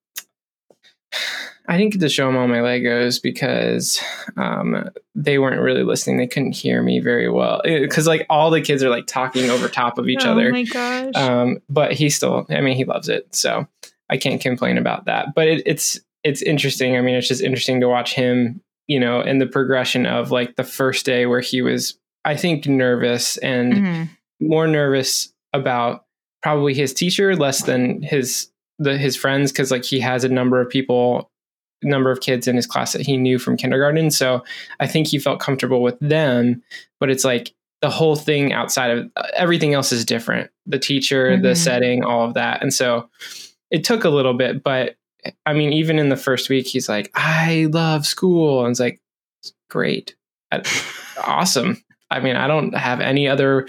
I 1.70 1.78
didn't 1.78 1.94
get 1.94 2.00
to 2.02 2.10
show 2.10 2.30
him 2.30 2.38
all 2.38 2.48
my 2.48 2.60
Legos 2.60 3.22
because 3.22 4.02
um, 4.38 4.90
they 5.16 5.38
weren't 5.38 5.62
really 5.62 5.84
listening. 5.84 6.18
They 6.18 6.28
couldn't 6.28 6.56
hear 6.56 6.82
me 6.82 7.00
very 7.02 7.30
well 7.30 7.62
because 7.64 8.08
like 8.08 8.26
all 8.30 8.50
the 8.52 8.62
kids 8.62 8.84
are 8.84 8.90
like 8.90 9.06
talking 9.06 9.50
over 9.50 9.68
top 9.68 9.98
of 9.98 10.08
each 10.08 10.26
oh 10.26 10.32
other. 10.32 10.48
Oh 10.48 10.52
my 10.52 10.64
gosh. 10.64 11.16
Um, 11.16 11.58
but 11.70 11.92
he 11.92 12.10
still, 12.10 12.46
I 12.50 12.62
mean, 12.62 12.78
he 12.78 12.86
loves 12.86 13.10
it, 13.10 13.36
so 13.36 13.68
I 14.10 14.16
can't 14.16 14.40
complain 14.40 14.78
about 14.78 15.06
that. 15.06 15.36
But 15.36 15.50
it, 15.50 15.64
it's 15.66 16.00
it's 16.24 16.42
interesting. 16.42 16.96
I 16.96 17.02
mean, 17.02 17.16
it's 17.16 17.28
just 17.28 17.42
interesting 17.42 17.82
to 17.82 17.90
watch 17.90 18.14
him, 18.14 18.62
you 18.88 19.00
know, 19.00 19.20
and 19.20 19.42
the 19.42 19.48
progression 19.48 20.06
of 20.06 20.32
like 20.32 20.56
the 20.56 20.64
first 20.64 21.06
day 21.06 21.26
where 21.26 21.42
he 21.42 21.62
was, 21.62 22.00
I 22.24 22.38
think, 22.38 22.66
nervous 22.66 23.36
and 23.38 23.74
Mhm. 23.74 24.10
more 24.40 24.68
nervous 24.68 25.34
about 25.52 26.06
probably 26.48 26.74
his 26.74 26.94
teacher 26.94 27.36
less 27.36 27.64
than 27.64 28.02
his 28.02 28.50
the 28.80 28.98
his 28.98 29.18
friends 29.18 29.52
because 29.52 29.70
like 29.70 29.84
he 29.84 30.00
has 30.00 30.24
a 30.24 30.30
number 30.30 30.62
of 30.62 30.70
people 30.70 31.30
number 31.84 32.10
of 32.10 32.22
kids 32.22 32.48
in 32.48 32.56
his 32.56 32.66
class 32.66 32.94
that 32.94 33.02
he 33.06 33.18
knew 33.18 33.38
from 33.38 33.58
kindergarten. 33.58 34.10
So 34.12 34.44
i 34.80 34.88
think 34.88 35.08
he 35.08 35.20
felt 35.20 35.42
comfortable 35.42 35.82
with 35.82 36.00
them 36.00 36.64
but 37.02 37.10
it's 37.10 37.26
like 37.26 37.54
the 37.82 37.90
whole 37.90 38.16
thing 38.16 38.54
outside 38.54 38.92
of 38.92 39.12
everything 39.36 39.74
else 39.74 39.92
is 39.92 40.06
different. 40.06 40.50
The 40.66 40.80
teacher 40.80 41.36
the 41.36 41.50
Mhm. 41.50 41.58
setting 41.58 42.04
all 42.06 42.24
of 42.26 42.34
that. 42.36 42.62
And 42.62 42.74
so 42.74 43.10
it 43.70 43.84
took 43.84 44.06
a 44.06 44.10
little 44.10 44.34
bit 44.34 44.64
but 44.64 44.96
i 45.46 45.52
mean 45.52 45.74
even 45.74 46.00
in 46.00 46.08
the 46.08 46.16
first 46.16 46.48
week 46.50 46.66
he's 46.68 46.88
like 46.88 47.12
i 47.14 47.68
love 47.72 48.06
school. 48.06 48.62
And 48.64 48.72
it's 48.72 48.80
like 48.80 49.02
great. 49.70 50.16
Awesome 51.26 51.84
i 52.12 52.20
mean 52.20 52.36
i 52.36 52.48
don't 52.48 52.76
have 52.76 53.00
any 53.02 53.28
other 53.28 53.68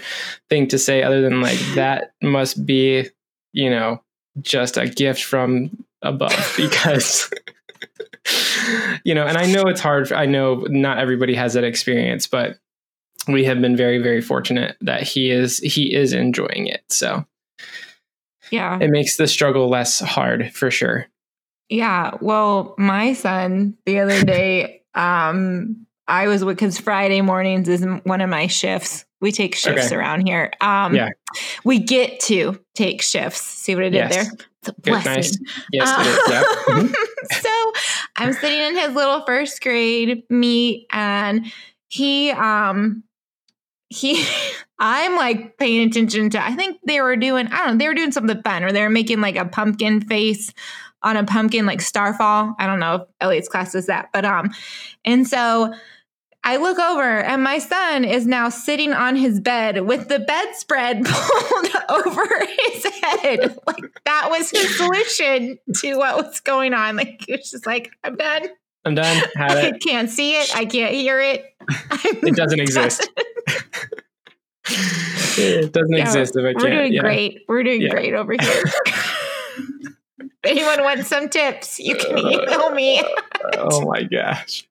thing 0.49 0.67
to 0.67 0.77
say 0.79 1.03
other 1.03 1.21
than 1.21 1.41
like 1.41 1.59
that 1.75 2.13
must 2.21 2.65
be 2.65 3.07
you 3.53 3.69
know 3.69 4.01
just 4.41 4.77
a 4.77 4.87
gift 4.87 5.23
from 5.23 5.69
above 6.01 6.53
because 6.57 7.29
you 9.03 9.13
know 9.15 9.25
and 9.25 9.37
i 9.37 9.45
know 9.45 9.63
it's 9.63 9.81
hard 9.81 10.11
i 10.13 10.25
know 10.25 10.65
not 10.69 10.97
everybody 10.99 11.33
has 11.35 11.53
that 11.53 11.63
experience 11.63 12.27
but 12.27 12.57
we 13.27 13.43
have 13.43 13.59
been 13.61 13.75
very 13.75 13.97
very 13.97 14.21
fortunate 14.21 14.75
that 14.81 15.03
he 15.03 15.29
is 15.31 15.57
he 15.59 15.93
is 15.93 16.13
enjoying 16.13 16.67
it 16.67 16.83
so 16.89 17.25
Yeah. 18.51 18.79
it 18.81 18.89
makes 18.89 19.17
the 19.17 19.27
struggle 19.27 19.67
less 19.69 19.99
hard 19.99 20.51
for 20.53 20.71
sure 20.71 21.07
Yeah. 21.69 22.15
Well, 22.21 22.73
my 22.79 23.13
son 23.13 23.77
the 23.85 23.99
other 23.99 24.23
day, 24.23 24.81
um, 24.95 25.85
I 26.09 26.27
was 26.27 26.43
because 26.43 26.79
Friday 26.79 27.21
mornings 27.21 27.69
is 27.69 27.85
one 28.03 28.21
of 28.21 28.29
my 28.29 28.47
shifts. 28.47 29.05
We 29.21 29.31
take 29.31 29.55
shifts 29.55 29.87
Okay. 29.87 29.95
around 29.95 30.25
here. 30.27 30.51
Um, 30.61 30.95
Yeah. 30.95 31.09
We 31.63 31.79
get 31.79 32.19
to 32.21 32.59
take 32.75 33.01
shifts. 33.01 33.41
See 33.41 33.75
what 33.75 33.83
I 33.85 33.89
did 33.89 33.95
Yes. 34.09 34.13
there? 34.13 34.33
It's 34.61 34.69
a 34.69 34.73
blessing. 34.81 35.13
nice 35.13 35.37
yes 35.71 35.89
it 35.99 36.07
is 36.07 36.19
yeah 36.29 36.43
Mhm. 36.67 36.93
so 37.41 37.71
I'm 38.17 38.33
sitting 38.33 38.59
in 38.59 38.75
his 38.77 38.93
little 38.93 39.23
first 39.25 39.61
grade 39.61 40.23
meet 40.29 40.85
and 40.91 41.49
he 41.87 42.31
um 42.31 43.03
he 43.89 44.25
I'm 44.79 45.15
like 45.15 45.57
paying 45.57 45.87
attention 45.87 46.29
to 46.31 46.43
I 46.45 46.55
think 46.55 46.77
they 46.85 46.99
were 46.99 47.15
doing 47.15 47.47
I 47.47 47.57
don't 47.59 47.67
know, 47.73 47.77
they 47.77 47.87
were 47.87 47.93
doing 47.93 48.11
something 48.11 48.41
fun 48.43 48.63
or 48.65 48.71
they 48.73 48.81
were 48.81 48.89
making 48.89 49.21
like 49.21 49.37
a 49.37 49.45
pumpkin 49.45 50.01
face 50.01 50.53
on 51.03 51.15
a 51.15 51.23
pumpkin 51.23 51.65
like 51.65 51.79
starfall. 51.79 52.53
I 52.59 52.65
don't 52.67 52.79
know 52.81 52.95
if 52.95 53.01
Elliot's 53.21 53.47
class 53.47 53.73
is 53.75 53.85
that, 53.85 54.09
but 54.11 54.25
um 54.25 54.51
and 55.05 55.25
so 55.25 55.73
I 56.43 56.55
look 56.57 56.79
over 56.79 57.03
and 57.19 57.43
my 57.43 57.59
son 57.59 58.05
is 58.05 58.25
now 58.25 58.49
sitting 58.49 58.93
on 58.93 59.15
his 59.15 59.39
bed 59.39 59.85
with 59.85 60.07
the 60.07 60.19
bedspread 60.19 61.03
pulled 61.05 61.69
over 61.89 62.25
his 62.71 62.85
head. 62.85 63.57
Like 63.67 63.83
that 64.05 64.29
was 64.29 64.49
his 64.49 64.77
solution 64.77 65.59
to 65.77 65.95
what 65.97 66.17
was 66.17 66.39
going 66.39 66.73
on. 66.73 66.95
Like 66.95 67.21
he 67.25 67.33
was 67.33 67.51
just 67.51 67.65
like, 67.67 67.91
I'm 68.03 68.15
done. 68.15 68.43
i'm 68.85 68.95
done 68.95 69.23
had 69.35 69.51
I 69.51 69.67
it 69.67 69.81
can't 69.81 70.09
see 70.09 70.35
it. 70.35 70.55
I 70.55 70.65
can't 70.65 70.93
hear 70.95 71.19
it. 71.19 71.43
it 72.03 72.35
doesn't 72.35 72.59
exist 72.59 73.07
it 74.71 75.71
doesn't 75.73 75.95
Yeah, 75.95 76.03
exist 76.03 76.35
if 76.35 76.41
i 76.41 76.53
We're 76.63 76.69
doing 76.69 76.93
yeah. 76.93 77.01
great. 77.01 77.41
We're 77.47 77.63
doing 77.63 77.81
Yeah. 77.81 77.89
great 77.89 78.13
over 78.13 78.33
here. 78.39 78.63
If 80.41 80.51
anyone 80.51 80.83
wants 80.85 81.09
some 81.09 81.27
tips, 81.27 81.79
you 81.79 81.97
can 81.97 82.15
uh, 82.15 82.29
email 82.29 82.69
me. 82.71 83.03
oh 83.57 83.81
my 83.85 84.03
gosh. 84.03 84.65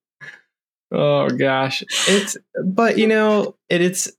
Oh 0.90 1.28
gosh. 1.28 1.82
It's 2.08 2.36
but 2.64 2.98
you 2.98 3.06
know, 3.06 3.56
it, 3.68 3.80
it's 3.80 4.10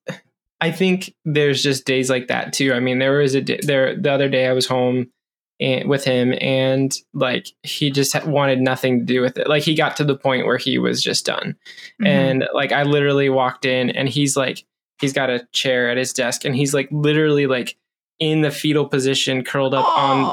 I 0.62 0.72
think 0.72 1.16
there's 1.26 1.64
just 1.64 1.86
days 1.86 2.10
like 2.10 2.28
that 2.28 2.54
too. 2.54 2.74
I 2.74 2.80
mean, 2.80 3.00
there 3.00 3.18
was 3.18 3.36
a 3.36 3.42
day, 3.42 3.60
there 3.64 3.96
the 3.96 4.12
other 4.12 4.30
day 4.30 4.48
I 4.48 4.54
was 4.54 4.68
home 4.68 5.12
and, 5.60 5.90
with 5.90 6.04
him 6.04 6.34
and 6.40 6.96
like 7.14 7.48
he 7.64 7.92
just 7.92 8.26
wanted 8.26 8.60
nothing 8.60 9.00
to 9.00 9.06
do 9.06 9.22
with 9.22 9.38
it. 9.38 9.48
Like 9.48 9.64
he 9.64 9.76
got 9.76 9.98
to 9.98 10.04
the 10.04 10.18
point 10.18 10.46
where 10.46 10.58
he 10.58 10.78
was 10.78 11.02
just 11.02 11.26
done. 11.26 11.56
Mm-hmm. 12.02 12.06
And 12.06 12.46
like 12.54 12.72
I 12.72 12.84
literally 12.84 13.30
walked 13.30 13.66
in 13.66 13.90
and 13.90 14.08
he's 14.08 14.36
like 14.38 14.66
he's 15.00 15.14
got 15.14 15.30
a 15.30 15.48
chair 15.52 15.90
at 15.90 15.98
his 15.98 16.14
desk 16.14 16.46
and 16.46 16.56
he's 16.56 16.74
like 16.74 16.90
literally 16.92 17.48
like 17.48 17.78
in 18.20 18.42
the 18.42 18.52
fetal 18.52 18.86
position 18.86 19.44
curled 19.44 19.74
up 19.74 19.86
on 19.86 20.26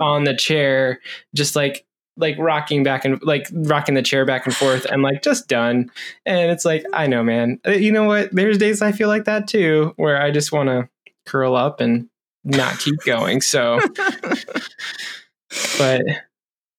on 0.00 0.24
the 0.24 0.34
chair 0.34 1.00
just 1.34 1.54
like 1.54 1.84
like 2.16 2.36
rocking 2.38 2.82
back 2.82 3.04
and 3.04 3.20
like 3.22 3.48
rocking 3.52 3.94
the 3.94 4.02
chair 4.02 4.24
back 4.24 4.46
and 4.46 4.54
forth 4.54 4.84
and 4.84 5.02
like 5.02 5.22
just 5.22 5.48
done. 5.48 5.90
And 6.24 6.50
it's 6.50 6.64
like 6.64 6.84
i 6.92 7.06
know 7.06 7.22
man. 7.22 7.60
Uh, 7.66 7.72
you 7.72 7.92
know 7.92 8.04
what? 8.04 8.30
There's 8.32 8.58
days 8.58 8.82
i 8.82 8.92
feel 8.92 9.08
like 9.08 9.24
that 9.24 9.48
too 9.48 9.92
where 9.96 10.20
i 10.20 10.30
just 10.30 10.52
want 10.52 10.68
to 10.68 10.88
curl 11.26 11.56
up 11.56 11.80
and 11.80 12.08
not 12.44 12.78
keep 12.78 12.96
going. 13.04 13.40
So 13.40 13.80
but 15.78 16.02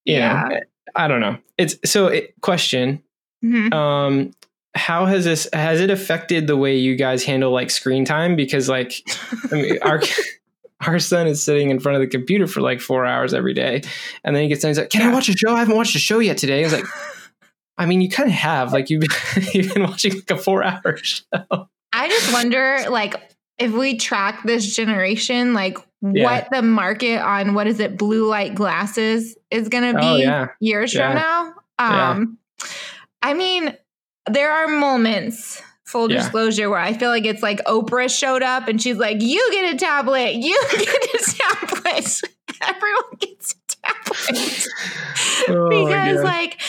yeah. 0.05 0.47
Know, 0.49 0.59
i 0.95 1.07
don't 1.07 1.21
know. 1.21 1.37
It's 1.57 1.77
so 1.89 2.07
it, 2.07 2.33
question. 2.41 3.01
Mm-hmm. 3.43 3.73
um 3.73 4.31
how 4.75 5.05
has 5.05 5.23
this 5.23 5.47
has 5.53 5.79
it 5.79 5.89
affected 5.89 6.47
the 6.47 6.57
way 6.57 6.77
you 6.77 6.95
guys 6.95 7.23
handle 7.23 7.51
like 7.51 7.69
screen 7.69 8.05
time? 8.05 8.35
Because 8.35 8.69
like 8.69 9.01
i 9.51 9.55
mean 9.55 9.79
our 9.81 10.01
our 10.81 10.99
son 10.99 11.27
is 11.27 11.43
sitting 11.43 11.69
in 11.69 11.79
front 11.79 11.95
of 11.95 12.01
the 12.01 12.07
computer 12.07 12.47
for 12.47 12.61
like 12.61 12.81
four 12.81 13.05
hours 13.05 13.33
every 13.33 13.53
day. 13.53 13.81
And 14.23 14.35
then 14.35 14.43
he 14.43 14.49
gets 14.49 14.61
done, 14.61 14.69
he's 14.69 14.77
like, 14.77 14.89
Can 14.89 15.07
I 15.07 15.13
watch 15.13 15.29
a 15.29 15.33
show? 15.33 15.53
I 15.53 15.59
haven't 15.59 15.75
watched 15.75 15.95
a 15.95 15.99
show 15.99 16.19
yet 16.19 16.37
today. 16.37 16.63
He's 16.63 16.73
like, 16.73 16.85
I 17.77 17.85
mean, 17.85 18.01
you 18.01 18.09
kind 18.09 18.29
of 18.29 18.35
have. 18.35 18.73
Like 18.73 18.89
you've 18.89 19.01
been, 19.01 19.43
you've 19.53 19.73
been 19.73 19.83
watching 19.83 20.13
like 20.13 20.31
a 20.31 20.37
four 20.37 20.63
hour 20.63 20.97
show. 21.01 21.67
I 21.93 22.09
just 22.09 22.33
wonder, 22.33 22.79
like, 22.89 23.15
if 23.57 23.71
we 23.71 23.97
track 23.97 24.43
this 24.43 24.75
generation, 24.75 25.53
like 25.53 25.77
yeah. 26.01 26.23
what 26.23 26.49
the 26.51 26.61
market 26.61 27.19
on 27.19 27.53
what 27.53 27.67
is 27.67 27.79
it, 27.79 27.97
blue 27.97 28.27
light 28.27 28.53
glasses 28.53 29.37
is 29.49 29.69
going 29.69 29.93
to 29.93 29.99
be 29.99 30.05
oh, 30.05 30.15
yeah. 30.17 30.47
years 30.59 30.93
yeah. 30.93 31.07
from 31.07 31.15
now. 31.15 31.53
Um, 31.77 32.37
I 33.21 33.33
mean, 33.33 33.75
there 34.29 34.51
are 34.51 34.67
moments 34.67 35.61
full 35.85 36.11
yeah. 36.11 36.17
disclosure 36.17 36.69
where 36.69 36.79
I 36.79 36.93
feel 36.93 37.09
like 37.09 37.25
it's 37.25 37.43
like 37.43 37.63
Oprah 37.65 38.09
showed 38.09 38.43
up 38.43 38.67
and 38.67 38.81
she's 38.81 38.97
like, 38.97 39.21
You 39.21 39.47
get 39.51 39.73
a 39.73 39.77
tablet, 39.77 40.35
you 40.35 40.59
get 40.71 41.13
a 41.13 41.31
tablet. 41.31 42.21
Everyone 42.61 43.03
gets 43.19 43.53
a 43.53 43.77
tablet. 43.77 44.67
Oh, 45.47 45.69
because 45.69 46.23
like, 46.23 46.59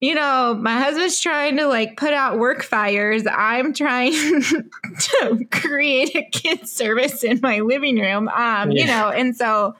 you 0.00 0.14
know, 0.14 0.54
my 0.60 0.78
husband's 0.78 1.18
trying 1.18 1.56
to 1.56 1.66
like 1.66 1.96
put 1.96 2.12
out 2.12 2.38
work 2.38 2.62
fires. 2.62 3.22
I'm 3.26 3.72
trying 3.72 4.12
to 4.12 5.46
create 5.50 6.14
a 6.14 6.28
kid 6.30 6.68
service 6.68 7.24
in 7.24 7.40
my 7.42 7.60
living 7.60 7.98
room. 7.98 8.28
Um, 8.28 8.70
yeah. 8.70 8.80
you 8.82 8.86
know, 8.86 9.08
and 9.08 9.34
so 9.34 9.76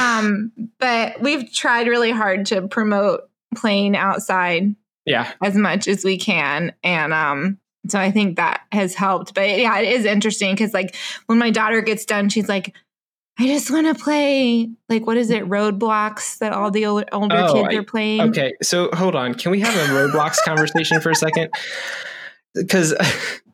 um, 0.00 0.52
but 0.78 1.20
we've 1.20 1.52
tried 1.52 1.88
really 1.88 2.12
hard 2.12 2.46
to 2.46 2.68
promote 2.68 3.28
playing 3.56 3.96
outside 3.96 4.74
yeah 5.04 5.32
as 5.42 5.56
much 5.56 5.88
as 5.88 6.04
we 6.04 6.16
can 6.16 6.72
and 6.84 7.12
um 7.12 7.58
so 7.88 7.98
I 7.98 8.10
think 8.10 8.36
that 8.36 8.62
has 8.70 8.94
helped. 8.94 9.34
But 9.34 9.58
yeah, 9.58 9.78
it 9.78 9.88
is 9.88 10.04
interesting 10.04 10.54
because 10.54 10.72
like 10.72 10.94
when 11.26 11.38
my 11.38 11.50
daughter 11.50 11.80
gets 11.80 12.04
done, 12.04 12.28
she's 12.28 12.48
like, 12.48 12.74
I 13.38 13.46
just 13.46 13.70
want 13.70 13.86
to 13.86 14.02
play 14.02 14.70
like 14.88 15.06
what 15.06 15.16
is 15.16 15.30
it, 15.30 15.48
Roblox 15.48 16.38
that 16.38 16.52
all 16.52 16.70
the 16.70 16.86
older, 16.86 17.06
older 17.12 17.36
oh, 17.36 17.52
kids 17.54 17.68
I, 17.70 17.78
are 17.78 17.82
playing. 17.82 18.20
Okay, 18.20 18.52
so 18.62 18.90
hold 18.92 19.16
on, 19.16 19.34
can 19.34 19.50
we 19.50 19.60
have 19.60 19.74
a 19.74 19.92
Roblox 19.92 20.36
conversation 20.44 21.00
for 21.00 21.10
a 21.10 21.14
second? 21.14 21.50
Because 22.54 22.94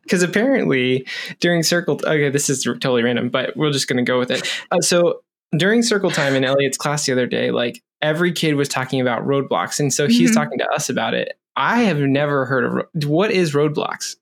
because 0.03 0.23
apparently 0.23 1.07
during 1.41 1.63
circle, 1.63 2.01
okay, 2.05 2.29
this 2.29 2.51
is 2.51 2.65
totally 2.65 3.03
random, 3.03 3.29
but 3.29 3.57
we're 3.57 3.71
just 3.71 3.89
gonna 3.89 4.03
go 4.03 4.19
with 4.19 4.31
it. 4.31 4.51
Uh, 4.71 4.81
so 4.81 5.23
during 5.57 5.83
circle 5.83 6.11
time 6.11 6.35
in 6.35 6.45
Elliot's 6.45 6.77
class 6.77 7.07
the 7.07 7.13
other 7.13 7.27
day, 7.27 7.51
like 7.51 7.83
every 8.03 8.33
kid 8.33 8.57
was 8.57 8.69
talking 8.69 9.01
about 9.01 9.25
Roblox, 9.27 9.79
and 9.79 9.95
so 9.95 10.09
he's 10.09 10.31
mm-hmm. 10.31 10.41
talking 10.41 10.59
to 10.59 10.69
us 10.71 10.91
about 10.91 11.15
it, 11.15 11.39
I 11.57 11.83
have 11.83 11.99
never 11.99 12.45
heard 12.45 12.65
of 12.65 13.05
what 13.05 13.33
is 13.33 13.53
Roblox. 13.53 14.17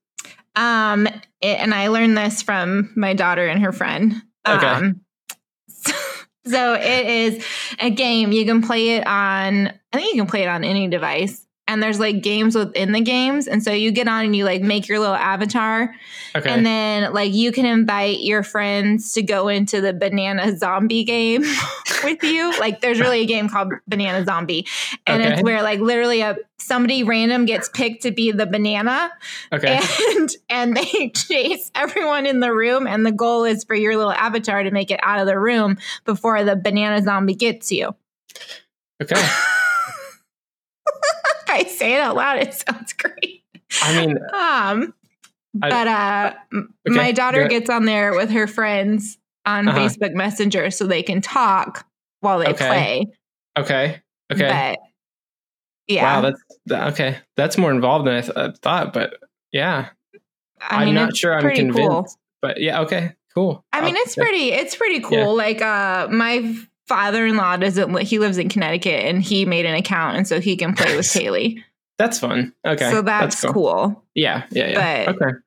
Um, 0.57 1.07
it, 1.07 1.59
and 1.59 1.73
I 1.73 1.87
learned 1.87 2.17
this 2.17 2.41
from 2.41 2.91
my 2.95 3.13
daughter 3.13 3.47
and 3.47 3.61
her 3.63 3.71
friend. 3.71 4.15
Okay. 4.45 4.67
Um, 4.67 5.01
so, 5.69 5.93
so 6.47 6.73
it 6.73 7.05
is 7.07 7.45
a 7.79 7.89
game. 7.89 8.31
You 8.31 8.45
can 8.45 8.61
play 8.61 8.97
it 8.97 9.07
on. 9.07 9.67
I 9.67 9.73
think 9.93 10.15
you 10.15 10.21
can 10.21 10.29
play 10.29 10.43
it 10.43 10.47
on 10.47 10.63
any 10.63 10.87
device 10.87 11.46
and 11.67 11.83
there's 11.83 11.99
like 11.99 12.21
games 12.21 12.55
within 12.55 12.91
the 12.91 13.01
games 13.01 13.47
and 13.47 13.63
so 13.63 13.71
you 13.71 13.91
get 13.91 14.07
on 14.07 14.25
and 14.25 14.35
you 14.35 14.45
like 14.45 14.61
make 14.61 14.87
your 14.87 14.99
little 14.99 15.15
avatar. 15.15 15.93
Okay. 16.35 16.49
and 16.49 16.65
then 16.65 17.13
like 17.13 17.33
you 17.33 17.51
can 17.51 17.65
invite 17.65 18.19
your 18.19 18.43
friends 18.43 19.13
to 19.13 19.23
go 19.23 19.47
into 19.47 19.81
the 19.81 19.93
banana 19.93 20.55
zombie 20.57 21.03
game 21.03 21.41
with 22.03 22.23
you. 22.23 22.57
Like 22.59 22.81
there's 22.81 22.99
really 22.99 23.21
a 23.21 23.25
game 23.25 23.49
called 23.49 23.73
banana 23.87 24.23
zombie 24.25 24.67
and 25.05 25.21
okay. 25.21 25.33
it's 25.33 25.43
where 25.43 25.61
like 25.61 25.79
literally 25.79 26.21
a 26.21 26.37
somebody 26.59 27.03
random 27.03 27.45
gets 27.45 27.69
picked 27.69 28.03
to 28.03 28.11
be 28.11 28.31
the 28.31 28.45
banana. 28.45 29.11
Okay. 29.51 29.79
And 30.11 30.29
and 30.49 30.77
they 30.77 31.09
chase 31.15 31.71
everyone 31.75 32.25
in 32.25 32.39
the 32.39 32.53
room 32.53 32.87
and 32.87 33.05
the 33.05 33.11
goal 33.11 33.43
is 33.45 33.63
for 33.63 33.75
your 33.75 33.97
little 33.97 34.11
avatar 34.11 34.63
to 34.63 34.71
make 34.71 34.91
it 34.91 34.99
out 35.03 35.19
of 35.19 35.27
the 35.27 35.39
room 35.39 35.77
before 36.05 36.43
the 36.43 36.55
banana 36.55 37.01
zombie 37.01 37.35
gets 37.35 37.71
you. 37.71 37.95
Okay 39.01 39.15
I 41.57 41.63
say 41.63 41.93
it 41.95 41.99
out 41.99 42.15
loud, 42.15 42.37
it 42.39 42.53
sounds 42.53 42.93
great. 42.93 43.43
I 43.81 44.05
mean, 44.05 44.17
um, 44.33 44.93
but 45.53 45.87
uh, 45.87 46.33
okay, 46.53 46.67
my 46.85 47.11
daughter 47.11 47.47
gets 47.47 47.69
on 47.69 47.85
there 47.85 48.13
with 48.13 48.29
her 48.29 48.47
friends 48.47 49.17
on 49.45 49.67
uh-huh. 49.67 49.79
Facebook 49.79 50.13
Messenger 50.13 50.71
so 50.71 50.85
they 50.85 51.03
can 51.03 51.21
talk 51.21 51.85
while 52.19 52.39
they 52.39 52.47
okay. 52.47 52.67
play. 52.67 53.05
Okay. 53.57 54.01
Okay. 54.31 54.75
But, 54.77 54.79
yeah. 55.87 56.21
Wow. 56.21 56.33
That's 56.65 56.93
okay. 56.93 57.17
That's 57.35 57.57
more 57.57 57.71
involved 57.71 58.07
than 58.07 58.15
I 58.15 58.21
th- 58.21 58.57
thought, 58.61 58.93
but 58.93 59.15
yeah. 59.51 59.89
I 60.61 60.85
am 60.85 60.93
not 60.93 61.15
sure 61.15 61.33
I'm 61.33 61.55
convinced, 61.55 61.77
cool. 61.77 62.07
but 62.41 62.59
yeah. 62.59 62.81
Okay. 62.81 63.13
Cool. 63.33 63.63
I 63.71 63.81
mean, 63.81 63.95
it's 63.95 64.15
pretty. 64.15 64.51
It's 64.51 64.75
pretty 64.75 64.99
cool. 64.99 65.17
Yeah. 65.17 65.25
Like, 65.27 65.61
uh, 65.61 66.07
my 66.09 66.55
father-in-law 66.87 67.57
doesn't 67.57 67.97
he 68.01 68.19
lives 68.19 68.37
in 68.37 68.49
Connecticut 68.49 69.05
and 69.05 69.21
he 69.21 69.45
made 69.45 69.65
an 69.65 69.75
account 69.75 70.17
and 70.17 70.27
so 70.27 70.39
he 70.39 70.55
can 70.55 70.73
play 70.73 70.95
with 70.95 71.05
Kaylee. 71.05 71.63
That's 71.97 72.19
fun. 72.19 72.53
Okay. 72.65 72.91
So 72.91 73.01
that's, 73.01 73.41
that's 73.41 73.53
cool. 73.53 73.73
cool. 73.73 74.03
Yeah, 74.13 74.43
yeah, 74.51 74.67
yeah. 74.67 75.05
But, 75.05 75.15
okay. 75.15 75.37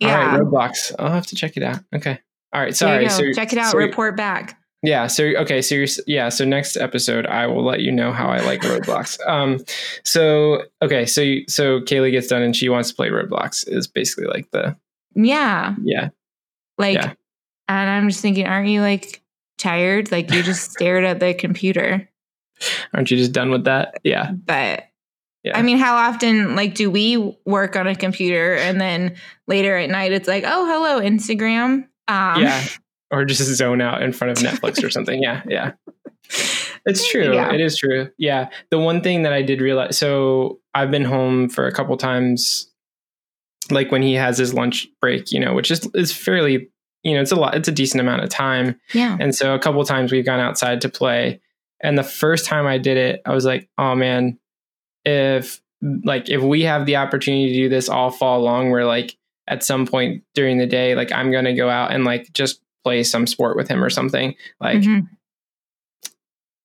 Yeah. 0.00 0.18
All 0.18 0.26
right, 0.26 0.40
Roblox. 0.40 0.94
I'll 0.98 1.12
have 1.12 1.26
to 1.28 1.36
check 1.36 1.56
it 1.56 1.62
out. 1.62 1.78
Okay. 1.94 2.18
All 2.52 2.60
right. 2.60 2.76
Sorry. 2.76 3.08
So 3.08 3.32
check 3.32 3.52
it 3.52 3.58
out. 3.58 3.72
So 3.72 3.78
report 3.78 4.16
back. 4.16 4.60
Yeah. 4.82 5.06
So 5.06 5.24
okay. 5.24 5.62
So 5.62 5.74
you're, 5.74 5.86
yeah. 6.06 6.28
So 6.28 6.44
next 6.44 6.76
episode, 6.76 7.26
I 7.26 7.46
will 7.46 7.64
let 7.64 7.80
you 7.80 7.92
know 7.92 8.12
how 8.12 8.28
I 8.28 8.40
like 8.40 8.60
Roblox. 8.62 9.18
um. 9.26 9.64
So 10.04 10.64
okay. 10.82 11.06
So 11.06 11.20
you, 11.22 11.44
so 11.48 11.80
Kaylee 11.80 12.10
gets 12.10 12.26
done 12.26 12.42
and 12.42 12.54
she 12.54 12.68
wants 12.68 12.90
to 12.90 12.94
play 12.96 13.08
Roblox. 13.08 13.66
Is 13.68 13.86
basically 13.86 14.26
like 14.26 14.50
the. 14.50 14.76
Yeah. 15.14 15.74
Yeah. 15.82 16.10
Like, 16.78 16.96
yeah. 16.96 17.14
and 17.68 17.90
I'm 17.90 18.08
just 18.08 18.20
thinking, 18.20 18.46
aren't 18.46 18.68
you 18.68 18.82
like 18.82 19.22
tired. 19.58 20.12
Like 20.12 20.30
you 20.32 20.42
just 20.42 20.70
stared 20.72 21.04
at 21.04 21.20
the 21.20 21.34
computer. 21.34 22.08
Aren't 22.94 23.10
you 23.10 23.16
just 23.16 23.32
done 23.32 23.50
with 23.50 23.64
that? 23.64 24.00
Yeah. 24.02 24.30
But 24.32 24.84
yeah. 25.42 25.56
I 25.56 25.62
mean, 25.62 25.78
how 25.78 25.96
often 25.96 26.56
like 26.56 26.74
do 26.74 26.90
we 26.90 27.36
work 27.44 27.76
on 27.76 27.86
a 27.86 27.94
computer 27.94 28.54
and 28.54 28.80
then 28.80 29.16
later 29.46 29.76
at 29.76 29.90
night 29.90 30.12
it's 30.12 30.28
like, 30.28 30.44
oh, 30.46 30.66
hello, 30.66 31.00
Instagram. 31.00 31.86
Um, 32.08 32.42
yeah. 32.42 32.64
Or 33.10 33.24
just 33.24 33.42
zone 33.42 33.80
out 33.80 34.02
in 34.02 34.12
front 34.12 34.36
of 34.36 34.44
Netflix 34.44 34.82
or 34.82 34.90
something. 34.90 35.22
Yeah. 35.22 35.42
Yeah. 35.46 35.72
It's 36.84 37.08
true. 37.10 37.34
Yeah. 37.34 37.52
It 37.52 37.60
is 37.60 37.78
true. 37.78 38.10
Yeah. 38.18 38.48
The 38.70 38.78
one 38.78 39.02
thing 39.02 39.22
that 39.22 39.32
I 39.32 39.42
did 39.42 39.60
realize 39.60 39.96
so 39.96 40.60
I've 40.74 40.90
been 40.90 41.04
home 41.04 41.48
for 41.48 41.66
a 41.66 41.72
couple 41.72 41.96
times 41.96 42.70
like 43.70 43.90
when 43.90 44.02
he 44.02 44.14
has 44.14 44.38
his 44.38 44.54
lunch 44.54 44.88
break, 45.00 45.32
you 45.32 45.40
know, 45.40 45.54
which 45.54 45.70
is 45.70 45.88
is 45.94 46.12
fairly 46.12 46.70
you 47.06 47.14
know, 47.14 47.20
it's 47.20 47.30
a 47.30 47.36
lot, 47.36 47.54
it's 47.54 47.68
a 47.68 47.72
decent 47.72 48.00
amount 48.00 48.24
of 48.24 48.28
time. 48.28 48.80
Yeah. 48.92 49.16
And 49.20 49.32
so 49.32 49.54
a 49.54 49.60
couple 49.60 49.84
times 49.84 50.10
we've 50.10 50.26
gone 50.26 50.40
outside 50.40 50.80
to 50.80 50.88
play. 50.88 51.40
And 51.80 51.96
the 51.96 52.02
first 52.02 52.46
time 52.46 52.66
I 52.66 52.78
did 52.78 52.96
it, 52.96 53.22
I 53.24 53.32
was 53.32 53.44
like, 53.44 53.68
oh 53.78 53.94
man, 53.94 54.40
if 55.04 55.62
like 56.02 56.28
if 56.28 56.42
we 56.42 56.62
have 56.62 56.84
the 56.84 56.96
opportunity 56.96 57.52
to 57.52 57.54
do 57.54 57.68
this 57.68 57.88
all 57.88 58.10
fall 58.10 58.40
long, 58.40 58.72
where 58.72 58.84
like 58.84 59.16
at 59.46 59.62
some 59.62 59.86
point 59.86 60.24
during 60.34 60.58
the 60.58 60.66
day, 60.66 60.96
like 60.96 61.12
I'm 61.12 61.30
gonna 61.30 61.54
go 61.54 61.70
out 61.70 61.92
and 61.92 62.04
like 62.04 62.32
just 62.32 62.60
play 62.82 63.04
some 63.04 63.28
sport 63.28 63.56
with 63.56 63.68
him 63.68 63.84
or 63.84 63.90
something. 63.90 64.34
Like 64.60 64.78
mm-hmm. 64.78 65.06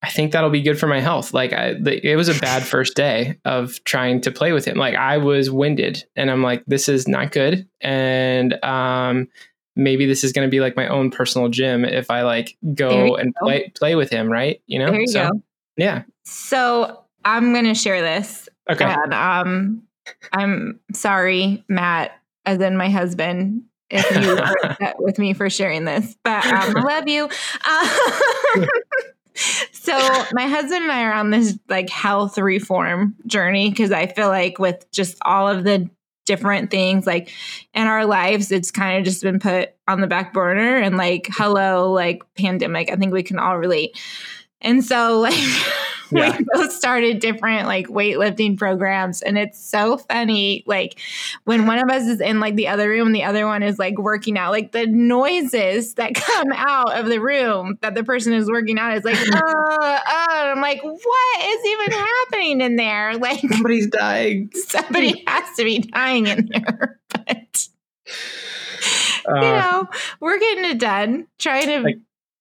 I 0.02 0.10
think 0.10 0.32
that'll 0.32 0.50
be 0.50 0.64
good 0.64 0.80
for 0.80 0.88
my 0.88 1.02
health. 1.02 1.36
Like 1.36 1.54
I, 1.54 1.74
the, 1.74 2.04
it 2.04 2.16
was 2.16 2.30
a 2.30 2.40
bad 2.40 2.64
first 2.68 2.96
day 2.96 3.38
of 3.46 3.84
trying 3.84 4.22
to 4.22 4.32
play 4.32 4.54
with 4.54 4.66
him. 4.66 4.78
Like 4.78 4.96
I 4.96 5.18
was 5.18 5.52
winded 5.52 6.04
and 6.16 6.32
I'm 6.32 6.42
like, 6.42 6.64
this 6.66 6.90
is 6.90 7.08
not 7.08 7.32
good. 7.32 7.70
And, 7.80 8.54
um, 8.64 9.28
maybe 9.76 10.06
this 10.06 10.24
is 10.24 10.32
going 10.32 10.48
to 10.48 10.52
be 10.52 10.60
like 10.60 10.76
my 10.76 10.88
own 10.88 11.12
personal 11.12 11.50
gym 11.50 11.86
if 11.86 12.12
I 12.12 12.22
like 12.22 12.58
go 12.74 13.16
and 13.16 13.34
go. 13.34 13.46
play 13.46 13.72
play 13.76 13.96
with 13.96 14.10
him, 14.10 14.32
right? 14.32 14.62
You 14.68 14.80
know, 14.80 14.92
you 14.94 15.08
so, 15.08 15.30
go. 15.32 15.42
Yeah. 15.78 16.04
So 16.26 17.04
I'm 17.26 17.54
going 17.54 17.66
to 17.66 17.76
share 17.76 18.02
this. 18.02 18.50
Okay. 18.70 18.86
And, 18.86 19.14
um, 19.14 19.84
I'm 20.32 20.80
sorry, 20.94 21.64
Matt, 21.68 22.12
as 22.46 22.60
in 22.60 22.78
my 22.78 22.90
husband, 22.90 23.64
if 23.90 24.10
you 24.24 24.32
are 24.38 24.56
upset 24.64 24.96
with 25.00 25.20
me 25.20 25.34
for 25.34 25.50
sharing 25.50 25.86
this, 25.86 26.16
but 26.24 26.46
um, 26.46 26.78
I 26.78 26.82
love 26.82 27.08
you. 27.08 27.30
Uh, 27.66 28.66
so 29.72 29.94
my 30.34 30.48
husband 30.48 30.84
and 30.84 30.92
I 30.92 31.04
are 31.04 31.14
on 31.14 31.30
this 31.30 31.58
like 31.70 31.90
health 31.90 32.38
reform 32.38 33.16
journey 33.28 33.70
because 33.70 33.92
I 33.92 34.08
feel 34.08 34.28
like 34.28 34.60
with 34.60 34.90
just 34.92 35.18
all 35.24 35.48
of 35.48 35.64
the 35.64 35.90
different 36.26 36.72
things. 36.72 37.06
Like 37.06 37.32
in 37.74 37.88
our 37.88 38.06
lives 38.06 38.52
it's 38.52 38.72
kind 38.72 38.98
of 38.98 39.06
just 39.06 39.22
been 39.22 39.40
put 39.40 39.70
on 39.88 40.02
the 40.02 40.08
back 40.08 40.34
burner 40.34 40.78
and 40.78 40.98
like 40.98 41.28
hello 41.32 41.92
like 41.92 42.24
pandemic. 42.36 42.92
I 42.92 42.96
think 42.96 43.14
we 43.14 43.24
can 43.24 43.40
all 43.40 43.58
relate. 43.58 43.98
And 44.62 44.84
so 44.84 45.20
like 45.20 45.34
yeah. 46.16 46.38
we 46.38 46.46
both 46.54 46.72
started 46.72 47.20
different 47.20 47.68
like 47.68 47.88
weightlifting 47.88 48.58
programs 48.58 49.22
and 49.22 49.38
it's 49.38 49.60
so 49.60 49.98
funny 49.98 50.64
like 50.66 51.00
when 51.46 51.66
one 51.66 51.80
of 51.80 51.90
us 51.90 52.04
is 52.04 52.20
in 52.20 52.40
like 52.40 52.56
the 52.56 52.68
other 52.68 52.90
room 52.90 53.08
and 53.08 53.16
the 53.16 53.24
other 53.24 53.46
one 53.46 53.64
is 53.64 53.80
like 53.80 53.98
working 53.98 54.38
out 54.38 54.52
like 54.52 54.72
the 54.72 54.86
noises 54.88 55.96
that 55.96 56.14
come 56.16 56.52
out 56.54 56.98
of 56.98 57.08
the 57.08 57.20
room 57.20 57.78
that 57.82 57.96
the 57.96 58.04
person 58.04 58.34
is 58.34 58.50
working 58.50 58.78
out 58.78 58.98
is 58.98 59.04
like 59.04 59.18
uh, 59.34 59.40
uh 59.42 60.52
I'm 60.52 60.62
like 60.62 60.82
what 60.84 61.44
is 61.44 61.66
even 61.66 61.92
happening 61.92 62.62
in 62.62 62.76
there? 62.76 63.18
Like 63.18 63.40
somebody's 63.40 63.88
dying. 63.88 64.52
somebody 64.54 65.24
has 65.28 65.56
to 65.58 65.64
be 65.64 65.80
dying 65.80 66.28
in 66.28 66.50
there 66.52 67.00
but 67.10 67.68
uh, 69.30 69.36
you 69.36 69.42
know 69.42 69.88
we're 70.20 70.40
getting 70.40 70.66
it 70.66 70.80
done 70.80 71.28
trying 71.40 71.68
to 71.68 71.80
like, 71.82 71.98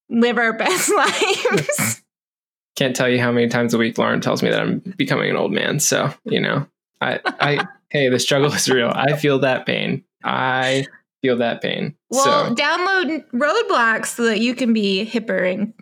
live 0.09 0.39
our 0.39 0.57
best 0.57 0.91
lives 0.95 2.00
can't 2.81 2.97
tell 2.97 3.11
you 3.11 3.21
how 3.21 3.31
many 3.31 3.47
times 3.47 3.75
a 3.75 3.79
week 3.79 3.99
Lauren 3.99 4.23
tells 4.23 4.43
me 4.43 4.49
that 4.49 4.59
I'm 4.59 4.79
becoming 4.97 5.29
an 5.29 5.37
old 5.37 5.53
man. 5.53 5.81
So, 5.81 6.15
you 6.25 6.41
know, 6.41 6.67
I, 7.03 7.21
I, 7.27 7.67
hey, 7.91 8.09
the 8.09 8.19
struggle 8.19 8.51
is 8.55 8.71
real. 8.71 8.91
I 8.95 9.19
feel 9.19 9.41
that 9.41 9.67
pain. 9.67 10.03
I 10.25 10.87
feel 11.21 11.37
that 11.37 11.61
pain. 11.61 11.95
Well, 12.09 12.49
so, 12.49 12.55
download 12.55 13.27
Roblox 13.33 14.07
so 14.07 14.25
that 14.25 14.41
you 14.41 14.55
can 14.55 14.73
be 14.73 15.05
hipper 15.05 15.53
and 15.53 15.75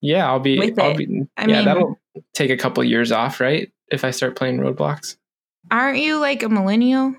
yeah, 0.00 0.28
I'll 0.28 0.38
be, 0.38 0.60
I'll 0.78 0.94
be, 0.94 1.22
I 1.36 1.46
yeah, 1.46 1.56
mean, 1.56 1.64
that'll 1.64 1.98
take 2.34 2.50
a 2.50 2.56
couple 2.56 2.84
years 2.84 3.10
off, 3.10 3.40
right? 3.40 3.72
If 3.90 4.04
I 4.04 4.12
start 4.12 4.36
playing 4.36 4.58
Roblox. 4.58 5.16
Aren't 5.72 5.98
you 5.98 6.18
like 6.18 6.44
a 6.44 6.48
millennial? 6.48 7.16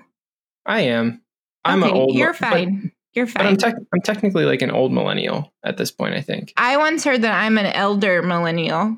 I 0.64 0.82
am. 0.82 1.20
I'm 1.62 1.82
okay, 1.82 1.90
an 1.92 1.96
old. 1.96 2.14
You're 2.14 2.32
fine. 2.32 2.80
But, 2.80 2.90
you're 3.12 3.26
fine. 3.26 3.56
But 3.56 3.64
I'm, 3.64 3.72
te- 3.72 3.86
I'm 3.92 4.00
technically 4.02 4.44
like 4.46 4.62
an 4.62 4.70
old 4.70 4.92
millennial 4.92 5.52
at 5.62 5.76
this 5.76 5.90
point. 5.90 6.14
I 6.14 6.22
think. 6.22 6.54
I 6.56 6.78
once 6.78 7.04
heard 7.04 7.22
that 7.22 7.34
I'm 7.34 7.58
an 7.58 7.66
elder 7.66 8.22
millennial. 8.22 8.96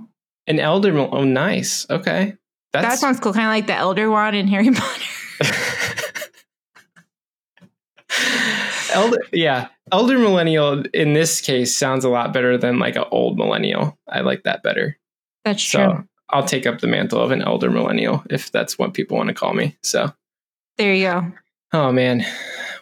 An 0.49 0.59
elder. 0.59 0.97
Oh, 0.99 1.25
nice. 1.25 1.89
Okay. 1.89 2.35
That's... 2.73 2.89
That 2.89 2.99
sounds 2.99 3.21
cool. 3.21 3.33
Kind 3.33 3.47
of 3.47 3.51
like 3.51 3.67
the 3.67 3.75
Elder 3.75 4.11
Wand 4.11 4.35
in 4.35 4.49
Harry 4.49 4.71
Potter. 4.71 5.05
elder, 8.93 9.19
yeah, 9.33 9.69
elder 9.93 10.19
millennial 10.19 10.85
in 10.93 11.13
this 11.13 11.41
case 11.41 11.77
sounds 11.77 12.05
a 12.05 12.09
lot 12.09 12.33
better 12.33 12.59
than 12.59 12.79
like 12.79 12.97
an 12.97 13.05
old 13.11 13.39
millennial. 13.39 13.99
I 14.09 14.21
like 14.21 14.43
that 14.45 14.63
better. 14.63 14.99
That's 15.45 15.63
true. 15.63 15.81
So 15.81 16.05
I'll 16.31 16.45
take 16.45 16.67
up 16.67 16.81
the 16.81 16.87
mantle 16.87 17.21
of 17.21 17.31
an 17.31 17.43
elder 17.43 17.71
millennial 17.71 18.23
if 18.31 18.53
that's 18.53 18.79
what 18.79 18.95
people 18.95 19.17
want 19.17 19.29
to 19.29 19.35
call 19.35 19.55
me. 19.55 19.77
So 19.83 20.13
there 20.77 20.95
you 20.95 21.07
go. 21.07 21.33
Oh 21.73 21.93
man. 21.93 22.25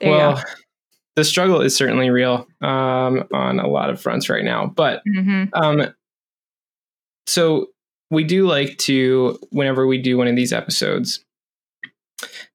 There 0.00 0.10
well, 0.10 0.42
the 1.14 1.24
struggle 1.24 1.60
is 1.60 1.76
certainly 1.76 2.10
real 2.10 2.46
um, 2.60 3.24
on 3.32 3.58
a 3.58 3.68
lot 3.68 3.90
of 3.90 4.00
fronts 4.00 4.28
right 4.28 4.44
now. 4.44 4.66
But 4.66 5.02
mm-hmm. 5.08 5.44
um, 5.54 5.94
so 7.26 7.68
we 8.10 8.24
do 8.24 8.46
like 8.46 8.78
to, 8.78 9.38
whenever 9.50 9.86
we 9.86 9.98
do 9.98 10.16
one 10.16 10.28
of 10.28 10.36
these 10.36 10.52
episodes, 10.52 11.24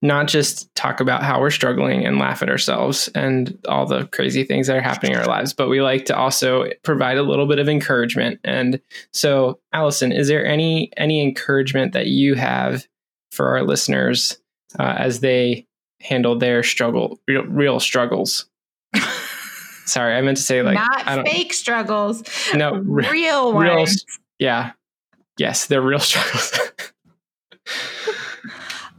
not 0.02 0.28
just 0.28 0.74
talk 0.76 1.00
about 1.00 1.24
how 1.24 1.40
we're 1.40 1.52
struggling 1.52 2.06
and 2.06 2.18
laugh 2.18 2.42
at 2.42 2.50
ourselves 2.50 3.10
and 3.14 3.58
all 3.68 3.86
the 3.86 4.06
crazy 4.08 4.44
things 4.44 4.68
that 4.68 4.78
are 4.78 4.82
happening 4.82 5.14
in 5.14 5.20
our 5.20 5.26
lives, 5.26 5.54
but 5.54 5.70
we 5.70 5.82
like 5.82 6.06
to 6.06 6.18
also 6.18 6.68
provide 6.84 7.18
a 7.18 7.24
little 7.24 7.46
bit 7.46 7.60
of 7.60 7.70
encouragement. 7.70 8.40
And 8.44 8.82
so, 9.14 9.60
Allison, 9.74 10.12
is 10.12 10.28
there 10.28 10.46
any 10.46 10.92
any 10.98 11.22
encouragement 11.22 11.94
that 11.94 12.08
you 12.08 12.34
have 12.36 12.88
for 13.32 13.50
our 13.50 13.64
listeners 13.64 14.40
uh, 14.80 14.96
as 14.98 15.20
they 15.20 15.68
handle 16.02 16.38
their 16.38 16.64
struggle, 16.64 17.20
real, 17.28 17.44
real 17.44 17.80
struggles? 17.80 18.48
Sorry, 19.86 20.16
I 20.16 20.22
meant 20.22 20.38
to 20.38 20.44
say 20.44 20.64
like 20.64 20.76
not 20.76 21.28
fake 21.28 21.54
struggles. 21.54 22.24
No, 22.56 22.78
real 22.78 23.54
ones. 23.54 23.70
Real, 23.70 23.86
yeah. 24.42 24.72
Yes, 25.38 25.68
they're 25.68 25.82
real 25.82 26.00
struggles. 26.02 26.52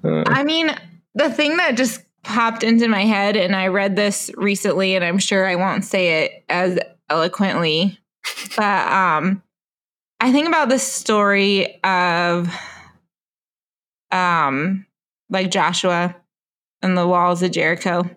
uh, 0.04 0.22
I 0.26 0.44
mean, 0.44 0.74
the 1.14 1.30
thing 1.30 1.56
that 1.56 1.76
just 1.76 2.00
popped 2.22 2.62
into 2.62 2.86
my 2.88 3.04
head, 3.04 3.36
and 3.36 3.54
I 3.54 3.66
read 3.66 3.96
this 3.96 4.30
recently, 4.36 4.94
and 4.94 5.04
I'm 5.04 5.18
sure 5.18 5.46
I 5.46 5.56
won't 5.56 5.84
say 5.84 6.24
it 6.24 6.44
as 6.48 6.78
eloquently, 7.10 7.98
but 8.56 8.92
um, 8.92 9.42
I 10.20 10.30
think 10.30 10.46
about 10.46 10.68
the 10.68 10.78
story 10.78 11.82
of 11.82 12.48
um, 14.12 14.86
like 15.28 15.50
Joshua 15.50 16.14
and 16.82 16.96
the 16.96 17.06
walls 17.06 17.42
of 17.42 17.50
Jericho, 17.50 18.08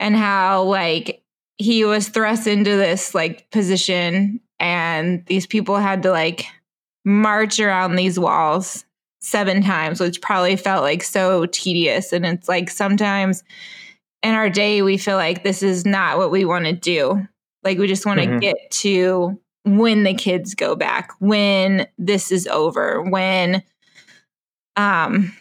and 0.00 0.16
how 0.16 0.64
like 0.64 1.22
he 1.56 1.84
was 1.84 2.08
thrust 2.08 2.48
into 2.48 2.70
this 2.76 3.14
like 3.14 3.48
position 3.50 4.40
and 4.58 5.24
these 5.26 5.46
people 5.46 5.76
had 5.76 6.02
to 6.04 6.10
like 6.10 6.46
march 7.04 7.60
around 7.60 7.96
these 7.96 8.18
walls 8.18 8.84
seven 9.20 9.62
times, 9.62 10.00
which 10.00 10.20
probably 10.20 10.56
felt 10.56 10.82
like 10.82 11.02
so 11.02 11.46
tedious. 11.46 12.12
And 12.12 12.24
it's 12.24 12.48
like 12.48 12.70
sometimes 12.70 13.42
in 14.22 14.34
our 14.34 14.50
day, 14.50 14.82
we 14.82 14.96
feel 14.96 15.16
like 15.16 15.42
this 15.44 15.62
is 15.62 15.84
not 15.84 16.18
what 16.18 16.30
we 16.30 16.44
want 16.44 16.64
to 16.66 16.72
do. 16.72 17.26
Like 17.62 17.78
we 17.78 17.86
just 17.86 18.06
want 18.06 18.20
to 18.20 18.26
mm-hmm. 18.26 18.38
get 18.38 18.56
to 18.70 19.40
when 19.64 20.04
the 20.04 20.14
kids 20.14 20.54
go 20.54 20.76
back, 20.76 21.10
when 21.18 21.86
this 21.98 22.30
is 22.30 22.46
over, 22.46 23.02
when 23.02 23.62
um 24.76 25.32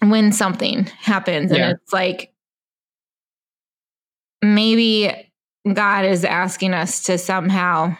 when 0.00 0.32
something 0.32 0.84
happens 1.00 1.52
yeah. 1.52 1.58
and 1.58 1.78
it's 1.78 1.92
like 1.92 2.32
maybe 4.42 5.31
God 5.70 6.04
is 6.04 6.24
asking 6.24 6.74
us 6.74 7.04
to 7.04 7.18
somehow 7.18 7.96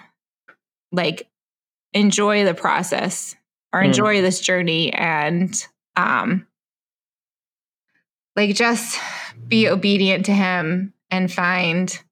like 0.90 1.28
enjoy 1.92 2.44
the 2.44 2.54
process 2.54 3.36
or 3.72 3.80
mm. 3.80 3.86
enjoy 3.86 4.20
this 4.20 4.40
journey 4.40 4.92
and 4.92 5.66
um 5.96 6.46
like 8.36 8.54
just 8.54 8.98
be 9.46 9.68
obedient 9.68 10.26
to 10.26 10.32
him 10.32 10.92
and 11.10 11.30
find 11.30 12.02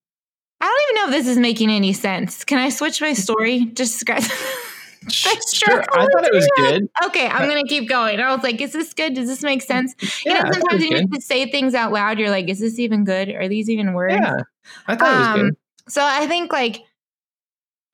I 0.61 0.67
don't 0.67 0.83
even 0.83 0.95
know 0.95 1.17
if 1.17 1.25
this 1.25 1.33
is 1.33 1.39
making 1.39 1.71
any 1.71 1.95
sense. 1.95 2.45
Can 2.45 2.59
I 2.59 2.69
switch 2.69 3.01
my 3.01 3.15
story? 3.15 3.65
Just 3.73 4.07
sure. 5.09 5.83
I 5.83 6.07
thought 6.07 6.25
it 6.25 6.35
was 6.35 6.49
good. 6.57 6.89
Okay, 7.07 7.27
I'm 7.27 7.49
gonna 7.49 7.65
keep 7.65 7.89
going. 7.89 8.21
I 8.21 8.35
was 8.35 8.43
like, 8.43 8.61
is 8.61 8.75
this 8.75 8.93
good? 8.93 9.15
Does 9.15 9.27
this 9.27 9.43
make 9.43 9.63
sense? 9.63 9.95
You 10.03 10.33
yeah, 10.33 10.43
know, 10.43 10.53
sometimes 10.53 10.85
you 10.85 10.91
need 10.91 11.13
to 11.15 11.21
say 11.23 11.51
things 11.51 11.75
out 11.75 11.93
loud. 11.93 12.19
You're 12.19 12.29
like, 12.29 12.51
is 12.51 12.61
this 12.61 12.79
even 12.79 13.05
good? 13.05 13.31
Are 13.31 13.49
these 13.49 13.71
even 13.71 13.95
words? 13.95 14.15
Yeah. 14.21 14.41
I 14.87 14.97
thought 14.97 15.09
um, 15.09 15.15
it 15.15 15.19
was 15.19 15.43
good. 15.43 15.49
Um, 15.49 15.57
so 15.89 16.03
I 16.05 16.27
think 16.27 16.53
like 16.53 16.85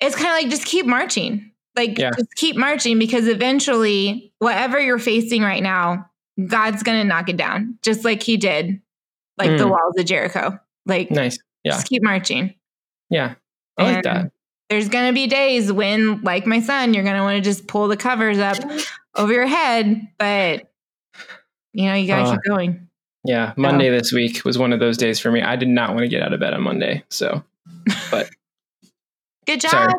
it's 0.00 0.14
kind 0.14 0.28
of 0.28 0.34
like 0.34 0.50
just 0.50 0.64
keep 0.64 0.86
marching. 0.86 1.52
Like 1.74 1.98
yeah. 1.98 2.10
just 2.16 2.34
keep 2.36 2.56
marching 2.56 2.98
because 2.98 3.28
eventually 3.28 4.32
whatever 4.38 4.80
you're 4.80 4.98
facing 4.98 5.42
right 5.42 5.62
now, 5.62 6.10
God's 6.46 6.82
gonna 6.82 7.04
knock 7.04 7.28
it 7.28 7.36
down. 7.36 7.78
Just 7.82 8.04
like 8.04 8.22
he 8.22 8.36
did, 8.36 8.80
like 9.38 9.50
mm. 9.50 9.58
the 9.58 9.68
walls 9.68 9.94
of 9.98 10.04
Jericho. 10.04 10.58
Like 10.86 11.10
nice. 11.10 11.38
Yeah. 11.64 11.72
Just 11.72 11.88
keep 11.88 12.02
marching. 12.02 12.54
Yeah. 13.10 13.34
I 13.78 13.84
and 13.84 13.94
like 13.94 14.04
that. 14.04 14.32
There's 14.68 14.88
gonna 14.88 15.12
be 15.12 15.26
days 15.26 15.70
when, 15.70 16.22
like 16.22 16.46
my 16.46 16.60
son, 16.60 16.94
you're 16.94 17.04
gonna 17.04 17.22
want 17.22 17.36
to 17.36 17.42
just 17.42 17.68
pull 17.68 17.88
the 17.88 17.96
covers 17.96 18.38
up 18.38 18.56
over 19.14 19.32
your 19.32 19.46
head, 19.46 20.08
but 20.18 20.72
you 21.72 21.86
know, 21.86 21.94
you 21.94 22.06
gotta 22.06 22.30
uh, 22.30 22.32
keep 22.32 22.40
going. 22.48 22.88
Yeah, 23.26 23.52
Monday 23.56 23.90
this 23.90 24.12
week 24.12 24.44
was 24.44 24.58
one 24.58 24.72
of 24.72 24.80
those 24.80 24.96
days 24.96 25.18
for 25.18 25.30
me. 25.30 25.42
I 25.42 25.56
did 25.56 25.68
not 25.68 25.90
want 25.90 26.00
to 26.00 26.08
get 26.08 26.22
out 26.22 26.32
of 26.32 26.40
bed 26.40 26.54
on 26.54 26.62
Monday. 26.62 27.04
So, 27.08 27.42
but 28.10 28.30
good 29.46 29.60
job. 29.60 29.70
Sorry. 29.70 29.92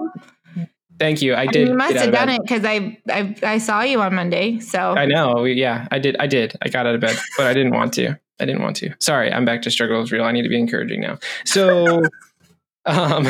Thank 0.99 1.21
you. 1.21 1.35
I 1.35 1.45
did. 1.45 1.67
You 1.67 1.75
must 1.75 1.95
have 1.95 2.11
done 2.11 2.29
it 2.29 2.41
because 2.41 2.65
I, 2.65 2.97
I 3.09 3.35
I 3.43 3.57
saw 3.59 3.81
you 3.81 4.01
on 4.01 4.15
Monday. 4.15 4.59
So 4.59 4.79
I 4.79 5.05
know. 5.05 5.45
Yeah, 5.45 5.87
I 5.91 5.99
did. 5.99 6.17
I 6.17 6.27
did. 6.27 6.55
I 6.61 6.69
got 6.69 6.87
out 6.87 6.95
of 6.95 7.01
bed, 7.01 7.15
but 7.37 7.45
I 7.45 7.53
didn't 7.53 7.73
want 7.73 7.93
to. 7.93 8.17
I 8.39 8.45
didn't 8.45 8.61
want 8.61 8.75
to. 8.77 8.93
Sorry, 8.99 9.31
I'm 9.31 9.45
back 9.45 9.61
to 9.63 9.71
struggle 9.71 10.05
struggles 10.05 10.11
real. 10.11 10.23
I 10.23 10.31
need 10.31 10.43
to 10.43 10.49
be 10.49 10.59
encouraging 10.59 11.01
now. 11.01 11.19
So, 11.45 12.03
um, 12.85 13.27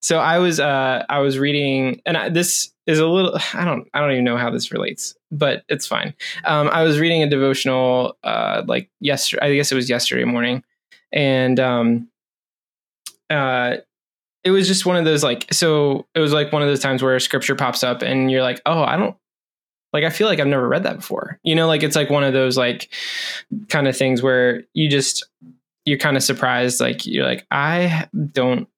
so 0.00 0.18
I 0.18 0.38
was 0.38 0.60
uh 0.60 1.04
I 1.08 1.18
was 1.20 1.38
reading, 1.38 2.00
and 2.06 2.16
I, 2.16 2.28
this 2.28 2.72
is 2.86 2.98
a 2.98 3.06
little. 3.06 3.38
I 3.54 3.64
don't. 3.64 3.88
I 3.94 4.00
don't 4.00 4.12
even 4.12 4.24
know 4.24 4.36
how 4.36 4.50
this 4.50 4.72
relates 4.72 5.14
but 5.30 5.62
it's 5.68 5.86
fine. 5.86 6.14
Um, 6.44 6.68
I 6.72 6.82
was 6.84 6.98
reading 6.98 7.22
a 7.22 7.28
devotional 7.28 8.16
uh, 8.24 8.62
like 8.66 8.88
yesterday. 8.98 9.46
I 9.46 9.54
guess 9.54 9.70
it 9.70 9.74
was 9.74 9.90
yesterday 9.90 10.24
morning, 10.24 10.64
and 11.12 11.60
um, 11.60 12.08
uh, 13.30 13.76
it 14.44 14.50
was 14.50 14.66
just 14.66 14.86
one 14.86 14.96
of 14.96 15.04
those 15.04 15.22
like 15.22 15.46
so 15.52 16.06
it 16.14 16.20
was 16.20 16.32
like 16.32 16.52
one 16.52 16.62
of 16.62 16.68
those 16.68 16.80
times 16.80 17.02
where 17.02 17.18
scripture 17.20 17.54
pops 17.54 17.82
up 17.82 18.02
and 18.02 18.30
you're 18.30 18.42
like 18.42 18.62
oh 18.66 18.82
i 18.82 18.96
don't 18.96 19.16
like 19.92 20.04
i 20.04 20.10
feel 20.10 20.26
like 20.26 20.38
i've 20.38 20.46
never 20.46 20.68
read 20.68 20.84
that 20.84 20.96
before 20.96 21.38
you 21.42 21.54
know 21.54 21.66
like 21.66 21.82
it's 21.82 21.96
like 21.96 22.08
one 22.08 22.24
of 22.24 22.32
those 22.32 22.56
like 22.56 22.88
kind 23.68 23.88
of 23.88 23.96
things 23.96 24.22
where 24.22 24.62
you 24.74 24.88
just 24.88 25.28
you're 25.84 25.98
kind 25.98 26.16
of 26.16 26.22
surprised 26.22 26.80
like 26.80 27.04
you're 27.04 27.26
like 27.26 27.46
i 27.50 28.06
don't 28.32 28.68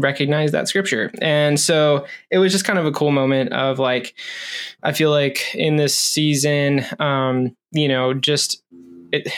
recognize 0.00 0.52
that 0.52 0.68
scripture 0.68 1.10
and 1.20 1.58
so 1.58 2.06
it 2.30 2.38
was 2.38 2.52
just 2.52 2.64
kind 2.64 2.78
of 2.78 2.86
a 2.86 2.92
cool 2.92 3.10
moment 3.10 3.52
of 3.52 3.78
like 3.78 4.14
i 4.82 4.92
feel 4.92 5.10
like 5.10 5.54
in 5.54 5.76
this 5.76 5.94
season 5.94 6.84
um 6.98 7.54
you 7.72 7.88
know 7.88 8.12
just 8.14 8.62
it 9.12 9.28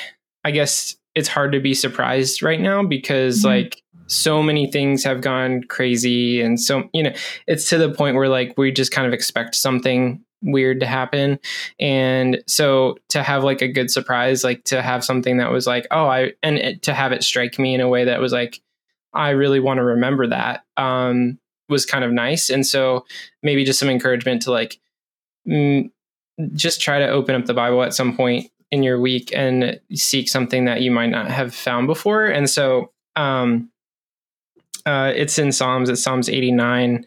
i 0.45 0.51
guess 0.51 0.97
it's 1.15 1.29
hard 1.29 1.53
to 1.53 1.61
be 1.61 1.75
surprised 1.75 2.43
right 2.43 2.61
now 2.61 2.83
because 2.83 3.39
mm-hmm. 3.39 3.49
like 3.49 3.83
so 4.07 4.43
many 4.43 4.71
things 4.71 5.05
have 5.05 5.21
gone 5.21 5.63
crazy 5.65 6.41
and 6.41 6.61
so 6.61 6.89
you 6.93 7.03
know 7.03 7.13
it's 7.47 7.69
to 7.69 7.79
the 7.79 7.93
point 7.93 8.17
where 8.17 8.29
like 8.29 8.55
we 8.57 8.73
just 8.73 8.91
kind 8.91 9.07
of 9.07 9.13
expect 9.13 9.55
something 9.55 10.23
weird 10.43 10.81
to 10.81 10.87
happen 10.87 11.39
and 11.81 12.43
so 12.47 12.97
to 13.09 13.23
have 13.23 13.43
like 13.43 13.61
a 13.61 13.69
good 13.69 13.91
surprise 13.91 14.45
like 14.45 14.63
to 14.65 14.81
have 14.81 15.05
something 15.05 15.39
that 15.39 15.51
was 15.51 15.67
like 15.67 15.87
oh 15.91 16.07
i 16.07 16.33
and 16.43 16.59
it, 16.59 16.83
to 16.83 16.95
have 16.95 17.13
it 17.13 17.25
strike 17.25 17.59
me 17.59 17.75
in 17.75 17.81
a 17.81 17.89
way 17.89 18.05
that 18.05 18.21
was 18.21 18.33
like 18.33 18.61
i 19.15 19.31
really 19.31 19.61
want 19.61 19.79
to 19.79 19.85
remember 19.85 20.27
that 20.27 20.65
um 20.77 21.39
was 21.69 21.85
kind 21.85 22.05
of 22.05 22.13
nice 22.13 22.51
and 22.51 22.67
so 22.67 23.05
maybe 23.43 23.65
just 23.65 23.79
some 23.79 23.91
encouragement 23.91 24.43
to 24.43 24.51
like 24.51 24.79
mm, 25.47 25.91
just 26.55 26.81
try 26.81 26.99
to 26.99 27.09
open 27.09 27.35
up 27.35 27.47
the 27.47 27.55
bible 27.55 27.83
at 27.83 27.95
some 27.95 28.17
point 28.17 28.51
in 28.71 28.83
your 28.83 29.01
week 29.01 29.31
and 29.35 29.81
seek 29.95 30.29
something 30.29 30.67
that 30.67 30.83
you 30.83 30.91
might 30.91 31.11
not 31.11 31.31
have 31.31 31.55
found 31.55 31.87
before 31.87 32.27
and 32.27 32.49
so 32.49 32.93
um 33.17 33.71
uh, 34.89 35.13
it's 35.15 35.39
in 35.39 35.53
Psalms. 35.53 35.91
It's 35.91 36.03
Psalms 36.03 36.31
89, 36.31 37.05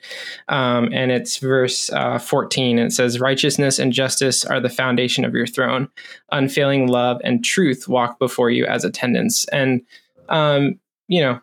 um, 0.50 0.90
and 0.94 1.12
it's 1.12 1.38
verse 1.38 1.92
uh, 1.92 2.20
14. 2.20 2.78
And 2.78 2.88
it 2.88 2.92
says, 2.92 3.20
Righteousness 3.20 3.80
and 3.80 3.92
justice 3.92 4.46
are 4.46 4.60
the 4.60 4.70
foundation 4.70 5.26
of 5.26 5.34
your 5.34 5.48
throne. 5.48 5.90
Unfailing 6.32 6.88
love 6.88 7.20
and 7.24 7.44
truth 7.44 7.88
walk 7.88 8.20
before 8.20 8.52
you 8.52 8.66
as 8.68 8.86
attendants. 8.86 9.46
And, 9.46 9.82
um, 10.30 10.80
you 11.08 11.22
know, 11.22 11.42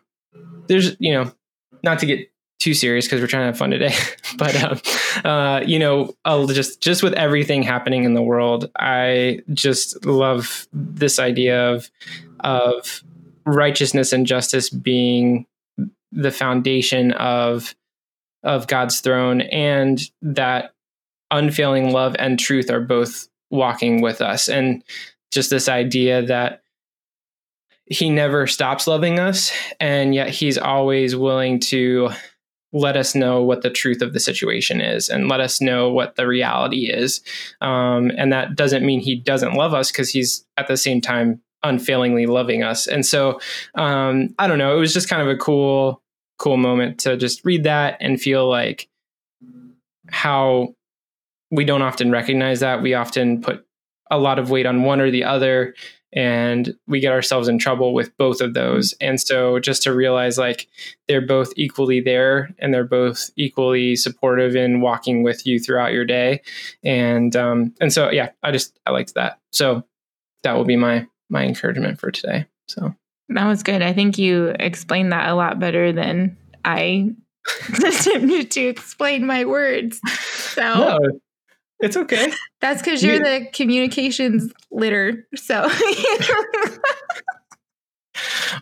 there's, 0.67 0.95
you 0.99 1.13
know, 1.13 1.31
not 1.83 1.99
to 1.99 2.05
get 2.05 2.31
too 2.59 2.73
serious 2.73 3.05
because 3.05 3.21
we're 3.21 3.27
trying 3.27 3.43
to 3.43 3.47
have 3.47 3.57
fun 3.57 3.71
today, 3.71 3.95
but, 4.37 4.63
um, 4.63 4.81
uh, 5.23 5.61
you 5.65 5.79
know, 5.79 6.13
I'll 6.25 6.47
just, 6.47 6.81
just 6.81 7.03
with 7.03 7.13
everything 7.13 7.63
happening 7.63 8.03
in 8.03 8.13
the 8.13 8.21
world, 8.21 8.69
I 8.77 9.41
just 9.53 10.05
love 10.05 10.67
this 10.73 11.19
idea 11.19 11.69
of, 11.71 11.89
of 12.41 13.03
righteousness 13.45 14.13
and 14.13 14.27
justice 14.27 14.69
being 14.69 15.45
the 16.11 16.31
foundation 16.31 17.11
of 17.13 17.75
of 18.43 18.67
God's 18.67 19.01
throne 19.01 19.41
and 19.41 19.99
that 20.21 20.73
unfailing 21.31 21.91
love 21.91 22.15
and 22.17 22.39
truth 22.39 22.69
are 22.69 22.79
both 22.79 23.27
walking 23.49 24.01
with 24.01 24.21
us. 24.21 24.47
And 24.47 24.83
just 25.31 25.49
this 25.49 25.67
idea 25.67 26.25
that 26.25 26.61
he 27.89 28.09
never 28.09 28.47
stops 28.47 28.87
loving 28.87 29.19
us 29.19 29.51
and 29.79 30.13
yet 30.15 30.29
he's 30.29 30.57
always 30.57 31.15
willing 31.15 31.59
to 31.59 32.09
let 32.71 32.95
us 32.95 33.15
know 33.15 33.41
what 33.41 33.63
the 33.63 33.69
truth 33.69 34.01
of 34.01 34.13
the 34.13 34.19
situation 34.19 34.79
is 34.79 35.09
and 35.09 35.27
let 35.27 35.39
us 35.39 35.59
know 35.59 35.89
what 35.89 36.15
the 36.15 36.27
reality 36.27 36.87
is 36.87 37.21
um, 37.61 38.11
and 38.15 38.31
that 38.31 38.55
doesn't 38.55 38.85
mean 38.85 38.99
he 38.99 39.15
doesn't 39.15 39.53
love 39.53 39.73
us 39.73 39.91
because 39.91 40.09
he's 40.09 40.45
at 40.55 40.67
the 40.67 40.77
same 40.77 41.01
time 41.01 41.41
unfailingly 41.63 42.25
loving 42.25 42.63
us. 42.63 42.87
And 42.87 43.05
so 43.05 43.39
um, 43.75 44.33
I 44.39 44.47
don't 44.47 44.57
know, 44.57 44.75
it 44.75 44.79
was 44.79 44.93
just 44.93 45.09
kind 45.09 45.21
of 45.21 45.27
a 45.27 45.37
cool, 45.37 46.01
cool 46.37 46.57
moment 46.57 46.99
to 47.01 47.17
just 47.17 47.43
read 47.43 47.63
that 47.63 47.97
and 47.99 48.21
feel 48.21 48.47
like 48.47 48.87
how 50.07 50.73
we 51.51 51.65
don't 51.65 51.81
often 51.81 52.11
recognize 52.11 52.61
that. 52.61 52.81
We 52.81 52.93
often 52.93 53.41
put 53.41 53.65
a 54.11 54.17
lot 54.17 54.39
of 54.39 54.49
weight 54.49 54.65
on 54.65 54.83
one 54.83 55.01
or 55.01 55.11
the 55.11 55.23
other 55.23 55.75
and 56.13 56.75
we 56.87 56.99
get 56.99 57.11
ourselves 57.11 57.47
in 57.47 57.59
trouble 57.59 57.93
with 57.93 58.15
both 58.17 58.41
of 58.41 58.53
those. 58.53 58.93
And 58.99 59.19
so 59.19 59.59
just 59.59 59.83
to 59.83 59.93
realize 59.93 60.37
like 60.37 60.67
they're 61.07 61.25
both 61.25 61.53
equally 61.55 62.01
there 62.01 62.49
and 62.59 62.73
they're 62.73 62.83
both 62.83 63.29
equally 63.35 63.95
supportive 63.95 64.55
in 64.55 64.81
walking 64.81 65.23
with 65.23 65.45
you 65.45 65.59
throughout 65.59 65.93
your 65.93 66.05
day. 66.05 66.41
And 66.83 67.35
um 67.35 67.73
and 67.79 67.93
so 67.93 68.09
yeah, 68.09 68.31
I 68.41 68.51
just 68.51 68.79
I 68.85 68.91
liked 68.91 69.13
that. 69.15 69.39
So 69.51 69.83
that 70.43 70.53
will 70.53 70.65
be 70.65 70.77
my 70.77 71.07
my 71.29 71.45
encouragement 71.45 71.99
for 71.99 72.11
today. 72.11 72.47
So 72.67 72.95
that 73.29 73.45
was 73.45 73.61
good. 73.61 73.81
I 73.81 73.93
think 73.93 74.17
you 74.17 74.55
explained 74.59 75.11
that 75.11 75.29
a 75.29 75.35
lot 75.35 75.59
better 75.59 75.91
than 75.91 76.37
I 76.65 77.11
attempted 77.85 78.51
to 78.51 78.61
explain 78.65 79.25
my 79.25 79.45
words. 79.45 80.01
So 80.07 80.61
no, 80.61 81.19
it's 81.79 81.97
okay. 81.97 82.31
That's 82.61 82.81
because 82.81 83.03
you're 83.03 83.19
the 83.19 83.47
communications 83.53 84.51
litter. 84.71 85.27
So 85.35 85.69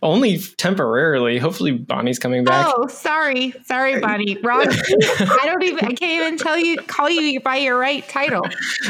only 0.01 0.39
temporarily. 0.58 1.38
Hopefully, 1.38 1.71
Bonnie's 1.71 2.19
coming 2.19 2.43
back. 2.43 2.73
Oh, 2.75 2.88
sorry, 2.88 3.53
sorry, 3.65 3.99
Bonnie. 3.99 4.38
Wrong. 4.43 4.65
I 4.67 5.41
don't 5.45 5.63
even. 5.63 5.86
I 5.86 5.93
can't 5.93 6.21
even 6.21 6.38
tell 6.38 6.58
you 6.58 6.77
call 6.77 7.10
you 7.10 7.39
by 7.39 7.58
your 7.58 7.77
right 7.77 8.08
title. 8.08 8.43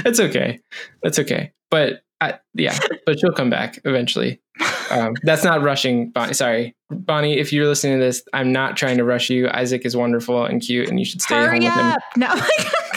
That's 0.04 0.20
okay. 0.20 0.60
That's 1.04 1.20
okay. 1.20 1.52
But 1.70 2.02
I, 2.20 2.40
yeah, 2.54 2.78
but 3.06 3.20
she'll 3.20 3.34
come 3.34 3.50
back 3.50 3.80
eventually. 3.86 4.42
Um, 4.90 5.14
that's 5.24 5.44
not 5.44 5.62
rushing 5.62 6.12
Bonnie. 6.12 6.34
Sorry, 6.34 6.76
Bonnie. 6.90 7.38
If 7.38 7.52
you're 7.52 7.68
listening 7.68 8.00
to 8.00 8.06
this, 8.06 8.24
I'm 8.34 8.52
not 8.52 8.78
trying 8.78 8.98
to 8.98 9.04
rush 9.04 9.30
you. 9.30 9.50
Isaac 9.50 9.86
is 9.86 9.96
wonderful 9.96 10.46
and 10.46 10.62
cute, 10.62 10.90
and 10.90 11.00
you 11.00 11.06
should 11.06 11.22
stay 11.22 11.36
Hurry 11.36 11.66
home 11.66 11.80
up. 11.80 12.02
with 12.16 12.24
him. 12.24 12.30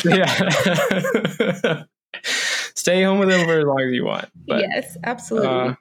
No. 0.04 0.16
yeah. 0.16 1.82
stay 2.74 3.02
home 3.02 3.18
with 3.18 3.30
him 3.30 3.46
for 3.46 3.58
as 3.58 3.64
long 3.64 3.80
as 3.80 3.92
you 3.92 4.04
want. 4.04 4.28
But, 4.46 4.60
yes, 4.60 4.96
absolutely. 5.04 5.48
Uh, 5.48 5.74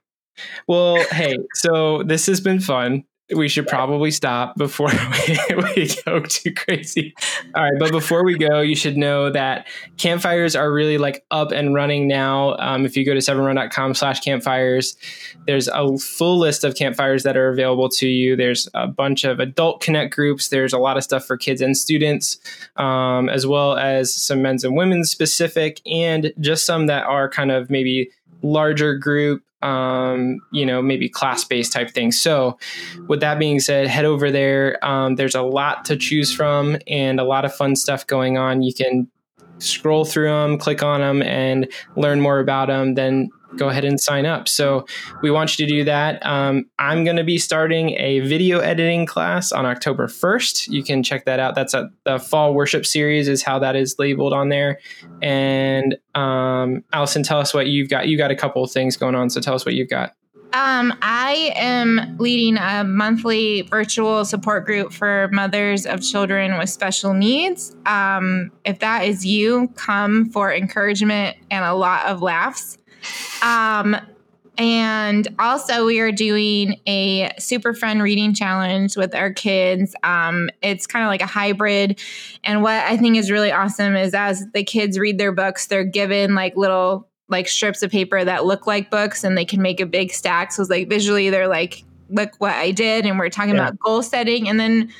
well, 0.67 1.03
hey, 1.11 1.37
so 1.53 2.03
this 2.03 2.25
has 2.27 2.41
been 2.41 2.59
fun 2.59 3.03
we 3.35 3.47
should 3.47 3.67
probably 3.67 4.11
stop 4.11 4.55
before 4.55 4.89
we, 5.27 5.55
we, 5.75 5.89
go 6.05 6.21
too 6.21 6.53
crazy. 6.53 7.13
All 7.55 7.63
right, 7.63 7.73
but 7.77 7.91
before 7.91 8.23
we 8.23 8.37
go, 8.37 8.61
you 8.61 8.75
should 8.75 8.97
know 8.97 9.29
that 9.29 9.67
campfires 9.97 10.55
are 10.55 10.71
really 10.71 10.97
like 10.97 11.23
up 11.29 11.51
and 11.51 11.75
running 11.75 12.07
now. 12.07 12.55
Um, 12.57 12.85
if 12.85 12.97
you 12.97 13.05
go 13.05 13.13
to 13.13 13.19
severnrun.com 13.19 13.93
slash 13.93 14.21
campfires, 14.21 14.97
there's 15.45 15.67
a 15.67 15.97
full 15.97 16.39
list 16.39 16.63
of 16.63 16.75
campfires 16.75 17.23
that 17.23 17.37
are 17.37 17.49
available 17.49 17.89
to 17.89 18.07
you. 18.07 18.35
There's 18.35 18.67
a 18.73 18.87
bunch 18.87 19.23
of 19.23 19.39
adult 19.39 19.81
connect 19.81 20.15
groups. 20.15 20.49
There's 20.49 20.73
a 20.73 20.79
lot 20.79 20.97
of 20.97 21.03
stuff 21.03 21.25
for 21.25 21.37
kids 21.37 21.61
and 21.61 21.77
students, 21.77 22.39
um, 22.77 23.29
as 23.29 23.45
well 23.45 23.77
as 23.77 24.13
some 24.13 24.41
men's 24.41 24.63
and 24.63 24.75
women's 24.75 25.11
specific, 25.11 25.81
and 25.85 26.33
just 26.39 26.65
some 26.65 26.87
that 26.87 27.05
are 27.05 27.29
kind 27.29 27.51
of 27.51 27.69
maybe 27.69 28.09
larger 28.41 28.95
group 28.97 29.43
um, 29.61 30.39
you 30.51 30.65
know, 30.65 30.81
maybe 30.81 31.09
class 31.09 31.43
based 31.43 31.73
type 31.73 31.91
things. 31.91 32.19
So, 32.19 32.57
with 33.07 33.19
that 33.21 33.39
being 33.39 33.59
said, 33.59 33.87
head 33.87 34.05
over 34.05 34.31
there. 34.31 34.83
Um, 34.85 35.15
there's 35.15 35.35
a 35.35 35.41
lot 35.41 35.85
to 35.85 35.97
choose 35.97 36.33
from 36.33 36.77
and 36.87 37.19
a 37.19 37.23
lot 37.23 37.45
of 37.45 37.53
fun 37.53 37.75
stuff 37.75 38.07
going 38.07 38.37
on. 38.37 38.61
You 38.61 38.73
can 38.73 39.09
scroll 39.59 40.05
through 40.05 40.29
them, 40.29 40.57
click 40.57 40.83
on 40.83 41.01
them, 41.01 41.21
and 41.21 41.71
learn 41.95 42.21
more 42.21 42.39
about 42.39 42.67
them. 42.67 42.95
Then 42.95 43.29
go 43.55 43.69
ahead 43.69 43.85
and 43.85 43.99
sign 43.99 44.25
up. 44.25 44.47
So 44.47 44.85
we 45.21 45.31
want 45.31 45.57
you 45.57 45.65
to 45.65 45.71
do 45.71 45.83
that. 45.85 46.25
Um, 46.25 46.65
I'm 46.77 47.03
going 47.03 47.15
to 47.17 47.23
be 47.23 47.37
starting 47.37 47.91
a 47.91 48.19
video 48.21 48.59
editing 48.59 49.05
class 49.05 49.51
on 49.51 49.65
October 49.65 50.07
1st. 50.07 50.69
You 50.69 50.83
can 50.83 51.03
check 51.03 51.25
that 51.25 51.39
out. 51.39 51.55
That's 51.55 51.73
a, 51.73 51.89
the 52.05 52.19
fall 52.19 52.53
worship 52.53 52.85
series 52.85 53.27
is 53.27 53.43
how 53.43 53.59
that 53.59 53.75
is 53.75 53.95
labeled 53.97 54.33
on 54.33 54.49
there. 54.49 54.79
And 55.21 55.97
um, 56.15 56.83
Allison, 56.93 57.23
tell 57.23 57.39
us 57.39 57.53
what 57.53 57.67
you've 57.67 57.89
got. 57.89 58.07
You 58.07 58.17
got 58.17 58.31
a 58.31 58.35
couple 58.35 58.63
of 58.63 58.71
things 58.71 58.97
going 58.97 59.15
on. 59.15 59.29
So 59.29 59.41
tell 59.41 59.55
us 59.55 59.65
what 59.65 59.75
you've 59.75 59.89
got. 59.89 60.13
Um, 60.51 60.97
I 61.03 61.53
am 61.55 62.17
leading 62.17 62.57
a 62.57 62.83
monthly 62.83 63.61
virtual 63.63 64.25
support 64.25 64.65
group 64.65 64.91
for 64.91 65.29
mothers 65.31 65.85
of 65.85 66.01
children 66.01 66.57
with 66.57 66.71
special 66.71 67.13
needs. 67.13 67.75
Um, 67.85 68.51
if 68.65 68.79
that 68.79 69.05
is 69.05 69.23
you, 69.23 69.67
come 69.75 70.31
for 70.31 70.51
encouragement 70.51 71.37
and 71.51 71.63
a 71.63 71.75
lot 71.75 72.07
of 72.07 72.23
laughs. 72.23 72.79
Um, 73.41 73.95
and 74.57 75.25
also, 75.39 75.85
we 75.85 75.99
are 75.99 76.11
doing 76.11 76.81
a 76.85 77.31
super 77.39 77.73
fun 77.73 78.01
reading 78.01 78.33
challenge 78.33 78.97
with 78.97 79.15
our 79.15 79.31
kids. 79.31 79.95
Um, 80.03 80.49
it's 80.61 80.85
kind 80.85 81.05
of 81.05 81.07
like 81.07 81.21
a 81.21 81.25
hybrid. 81.25 82.01
And 82.43 82.61
what 82.61 82.83
I 82.83 82.97
think 82.97 83.15
is 83.15 83.31
really 83.31 83.53
awesome 83.53 83.95
is 83.95 84.13
as 84.13 84.45
the 84.53 84.65
kids 84.65 84.99
read 84.99 85.17
their 85.17 85.31
books, 85.31 85.67
they're 85.67 85.85
given 85.85 86.35
like 86.35 86.57
little 86.57 87.07
like 87.29 87.47
strips 87.47 87.83
of 87.83 87.91
paper 87.91 88.25
that 88.25 88.43
look 88.43 88.67
like 88.67 88.89
books 88.89 89.23
and 89.23 89.37
they 89.37 89.45
can 89.45 89.61
make 89.61 89.79
a 89.79 89.85
big 89.85 90.11
stack. 90.11 90.51
So 90.51 90.63
it's 90.63 90.69
like 90.69 90.89
visually, 90.89 91.29
they're 91.29 91.47
like, 91.47 91.83
look 92.09 92.31
what 92.39 92.55
I 92.55 92.71
did. 92.71 93.05
And 93.05 93.17
we're 93.17 93.29
talking 93.29 93.55
yeah. 93.55 93.61
about 93.67 93.79
goal 93.79 94.01
setting. 94.01 94.49
And 94.49 94.59
then 94.59 94.91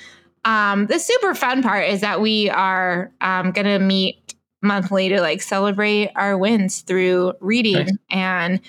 um, 0.46 0.86
the 0.86 1.00
super 1.00 1.36
fun 1.36 1.64
part 1.64 1.90
is 1.90 2.00
that 2.02 2.22
we 2.22 2.50
are 2.50 3.12
um, 3.20 3.52
going 3.52 3.66
to 3.66 3.80
meet 3.80 4.29
monthly 4.62 5.10
to 5.10 5.22
like 5.22 5.42
celebrate 5.42 6.12
our 6.16 6.38
wins 6.38 6.82
through 6.82 7.34
reading 7.40 7.76
nice. 7.76 7.98
and 8.10 8.62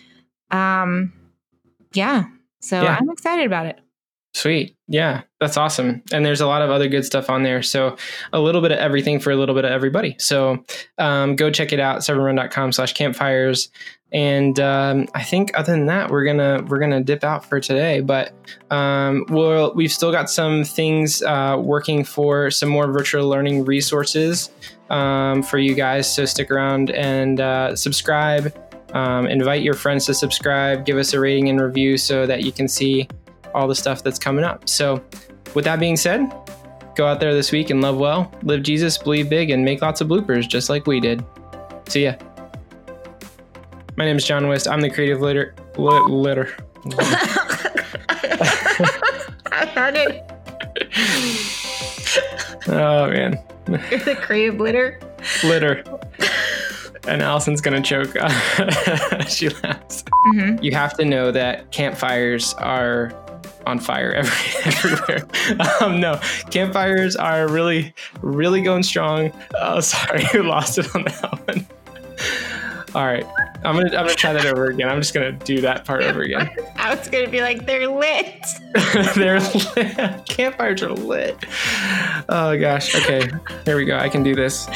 um 0.51 1.13
yeah 1.93 2.25
so 2.61 2.81
yeah. 2.83 2.97
i'm 3.01 3.11
excited 3.11 3.47
about 3.47 3.67
it 3.67 3.81
Sweet. 4.33 4.77
Yeah, 4.87 5.23
that's 5.41 5.57
awesome. 5.57 6.03
And 6.13 6.25
there's 6.25 6.41
a 6.41 6.47
lot 6.47 6.63
of 6.63 6.71
other 6.71 6.89
good 6.89 7.05
stuff 7.05 7.29
on 7.29 7.43
there. 7.43 7.63
So 7.63 7.97
a 8.33 8.41
little 8.41 8.61
bit 8.61 8.71
of 8.71 8.79
everything 8.79 9.19
for 9.19 9.33
a 9.33 9.37
little 9.37 9.55
bit 9.57 9.65
of 9.65 9.73
everybody. 9.73 10.15
So 10.19 10.65
um, 10.99 11.35
go 11.35 11.51
check 11.51 11.73
it 11.73 11.81
out, 11.81 12.01
severnrun.com 12.01 12.73
slash 12.73 12.93
campfires. 12.93 13.71
And 14.13 14.59
um, 14.61 15.09
I 15.15 15.23
think 15.23 15.51
other 15.55 15.73
than 15.73 15.87
that, 15.87 16.11
we're 16.11 16.25
gonna 16.25 16.65
we're 16.69 16.79
gonna 16.81 17.03
dip 17.03 17.23
out 17.23 17.45
for 17.45 17.61
today. 17.61 18.01
But 18.01 18.33
um, 18.71 19.25
we'll 19.29 19.75
we've 19.75 19.93
still 19.93 20.11
got 20.11 20.31
some 20.31 20.65
things 20.65 21.23
uh, 21.23 21.57
working 21.61 22.05
for 22.05 22.51
some 22.51 22.69
more 22.69 22.91
virtual 22.91 23.29
learning 23.29 23.65
resources 23.65 24.51
um, 24.91 25.43
for 25.43 25.59
you 25.59 25.75
guys. 25.75 26.13
So 26.13 26.25
stick 26.25 26.51
around 26.51 26.91
and 26.91 27.41
uh, 27.41 27.77
subscribe. 27.77 28.55
Um, 28.95 29.27
invite 29.29 29.63
your 29.63 29.75
friends 29.75 30.07
to 30.07 30.15
subscribe. 30.15 30.85
Give 30.85 30.99
us 30.99 31.13
a 31.13 31.21
rating 31.21 31.49
and 31.49 31.61
review 31.61 31.97
so 31.97 32.27
that 32.27 32.43
you 32.43 32.51
can 32.51 32.67
see 32.67 33.09
all 33.55 33.69
the 33.69 33.75
stuff 33.75 34.03
that's 34.03 34.19
coming 34.19 34.45
up. 34.45 34.69
So, 34.69 35.03
with 35.55 35.65
that 35.65 35.81
being 35.81 35.97
said, 35.97 36.33
go 36.97 37.07
out 37.07 37.21
there 37.21 37.35
this 37.35 37.53
week 37.53 37.71
and 37.71 37.81
love 37.81 37.97
well, 37.97 38.31
live 38.43 38.63
Jesus, 38.63 38.99
believe 38.99 39.29
big, 39.29 39.51
and 39.51 39.65
make 39.65 39.83
lots 39.83 40.01
of 40.01 40.09
bloopers 40.09 40.49
just 40.49 40.69
like 40.69 40.87
we 40.87 41.01
did. 41.01 41.25
See 41.89 42.05
ya. 42.05 42.15
My 43.97 44.05
name 44.05 44.17
is 44.17 44.25
John 44.25 44.49
West. 44.49 44.69
I'm 44.69 44.81
the 44.81 44.91
creative 44.91 45.21
litter. 45.21 45.55
Lit, 45.77 46.03
litter. 46.05 46.57
I 49.53 49.67
had 49.75 49.97
it. 49.97 50.25
oh 52.69 53.09
man, 53.11 53.39
You're 53.91 54.01
the 54.01 54.17
creative 54.21 54.61
litter. 54.61 55.01
litter. 55.45 55.83
And 57.09 57.23
Allison's 57.23 57.61
gonna 57.61 57.81
choke. 57.83 58.13
she 59.29 59.49
laughs. 59.49 60.05
Mm-hmm. 60.35 60.63
You 60.63 60.73
have 60.73 60.97
to 60.99 61.05
know 61.05 61.31
that 61.33 61.71
campfires 61.73 62.55
are 62.55 63.13
on 63.71 63.79
fire 63.79 64.13
every, 64.17 64.61
everywhere. 64.65 65.27
um, 65.81 66.01
no, 66.01 66.21
campfires 66.51 67.17
are 67.17 67.49
really, 67.49 67.95
really 68.21 68.61
going 68.61 68.83
strong. 68.83 69.33
Oh, 69.55 69.81
sorry, 69.81 70.25
you 70.35 70.43
lost 70.43 70.79
it 70.79 70.95
on 70.95 71.05
that 71.05 71.47
one. 71.47 71.67
All 72.93 73.07
right, 73.07 73.25
I'm 73.65 73.77
gonna 73.77 73.87
I'm 73.87 74.05
gonna 74.05 74.15
try 74.15 74.33
that 74.33 74.47
over 74.47 74.67
again. 74.67 74.89
I'm 74.89 75.01
just 75.01 75.15
gonna 75.15 75.31
do 75.31 75.61
that 75.61 75.85
part 75.85 76.03
over 76.03 76.23
again. 76.23 76.51
I 76.75 76.93
was 76.93 77.09
gonna 77.09 77.29
be 77.29 77.41
like, 77.41 77.65
they're 77.65 77.87
lit. 77.87 78.45
They're 79.15 79.39
lit. 79.39 80.27
Campfires 80.27 80.83
are 80.83 80.93
lit. 80.93 81.37
Oh 82.29 82.59
gosh. 82.59 82.95
Okay, 82.97 83.31
here 83.65 83.77
we 83.77 83.85
go. 83.85 83.97
I 83.97 84.09
can 84.09 84.25
do 84.25 84.35
this. 84.35 84.67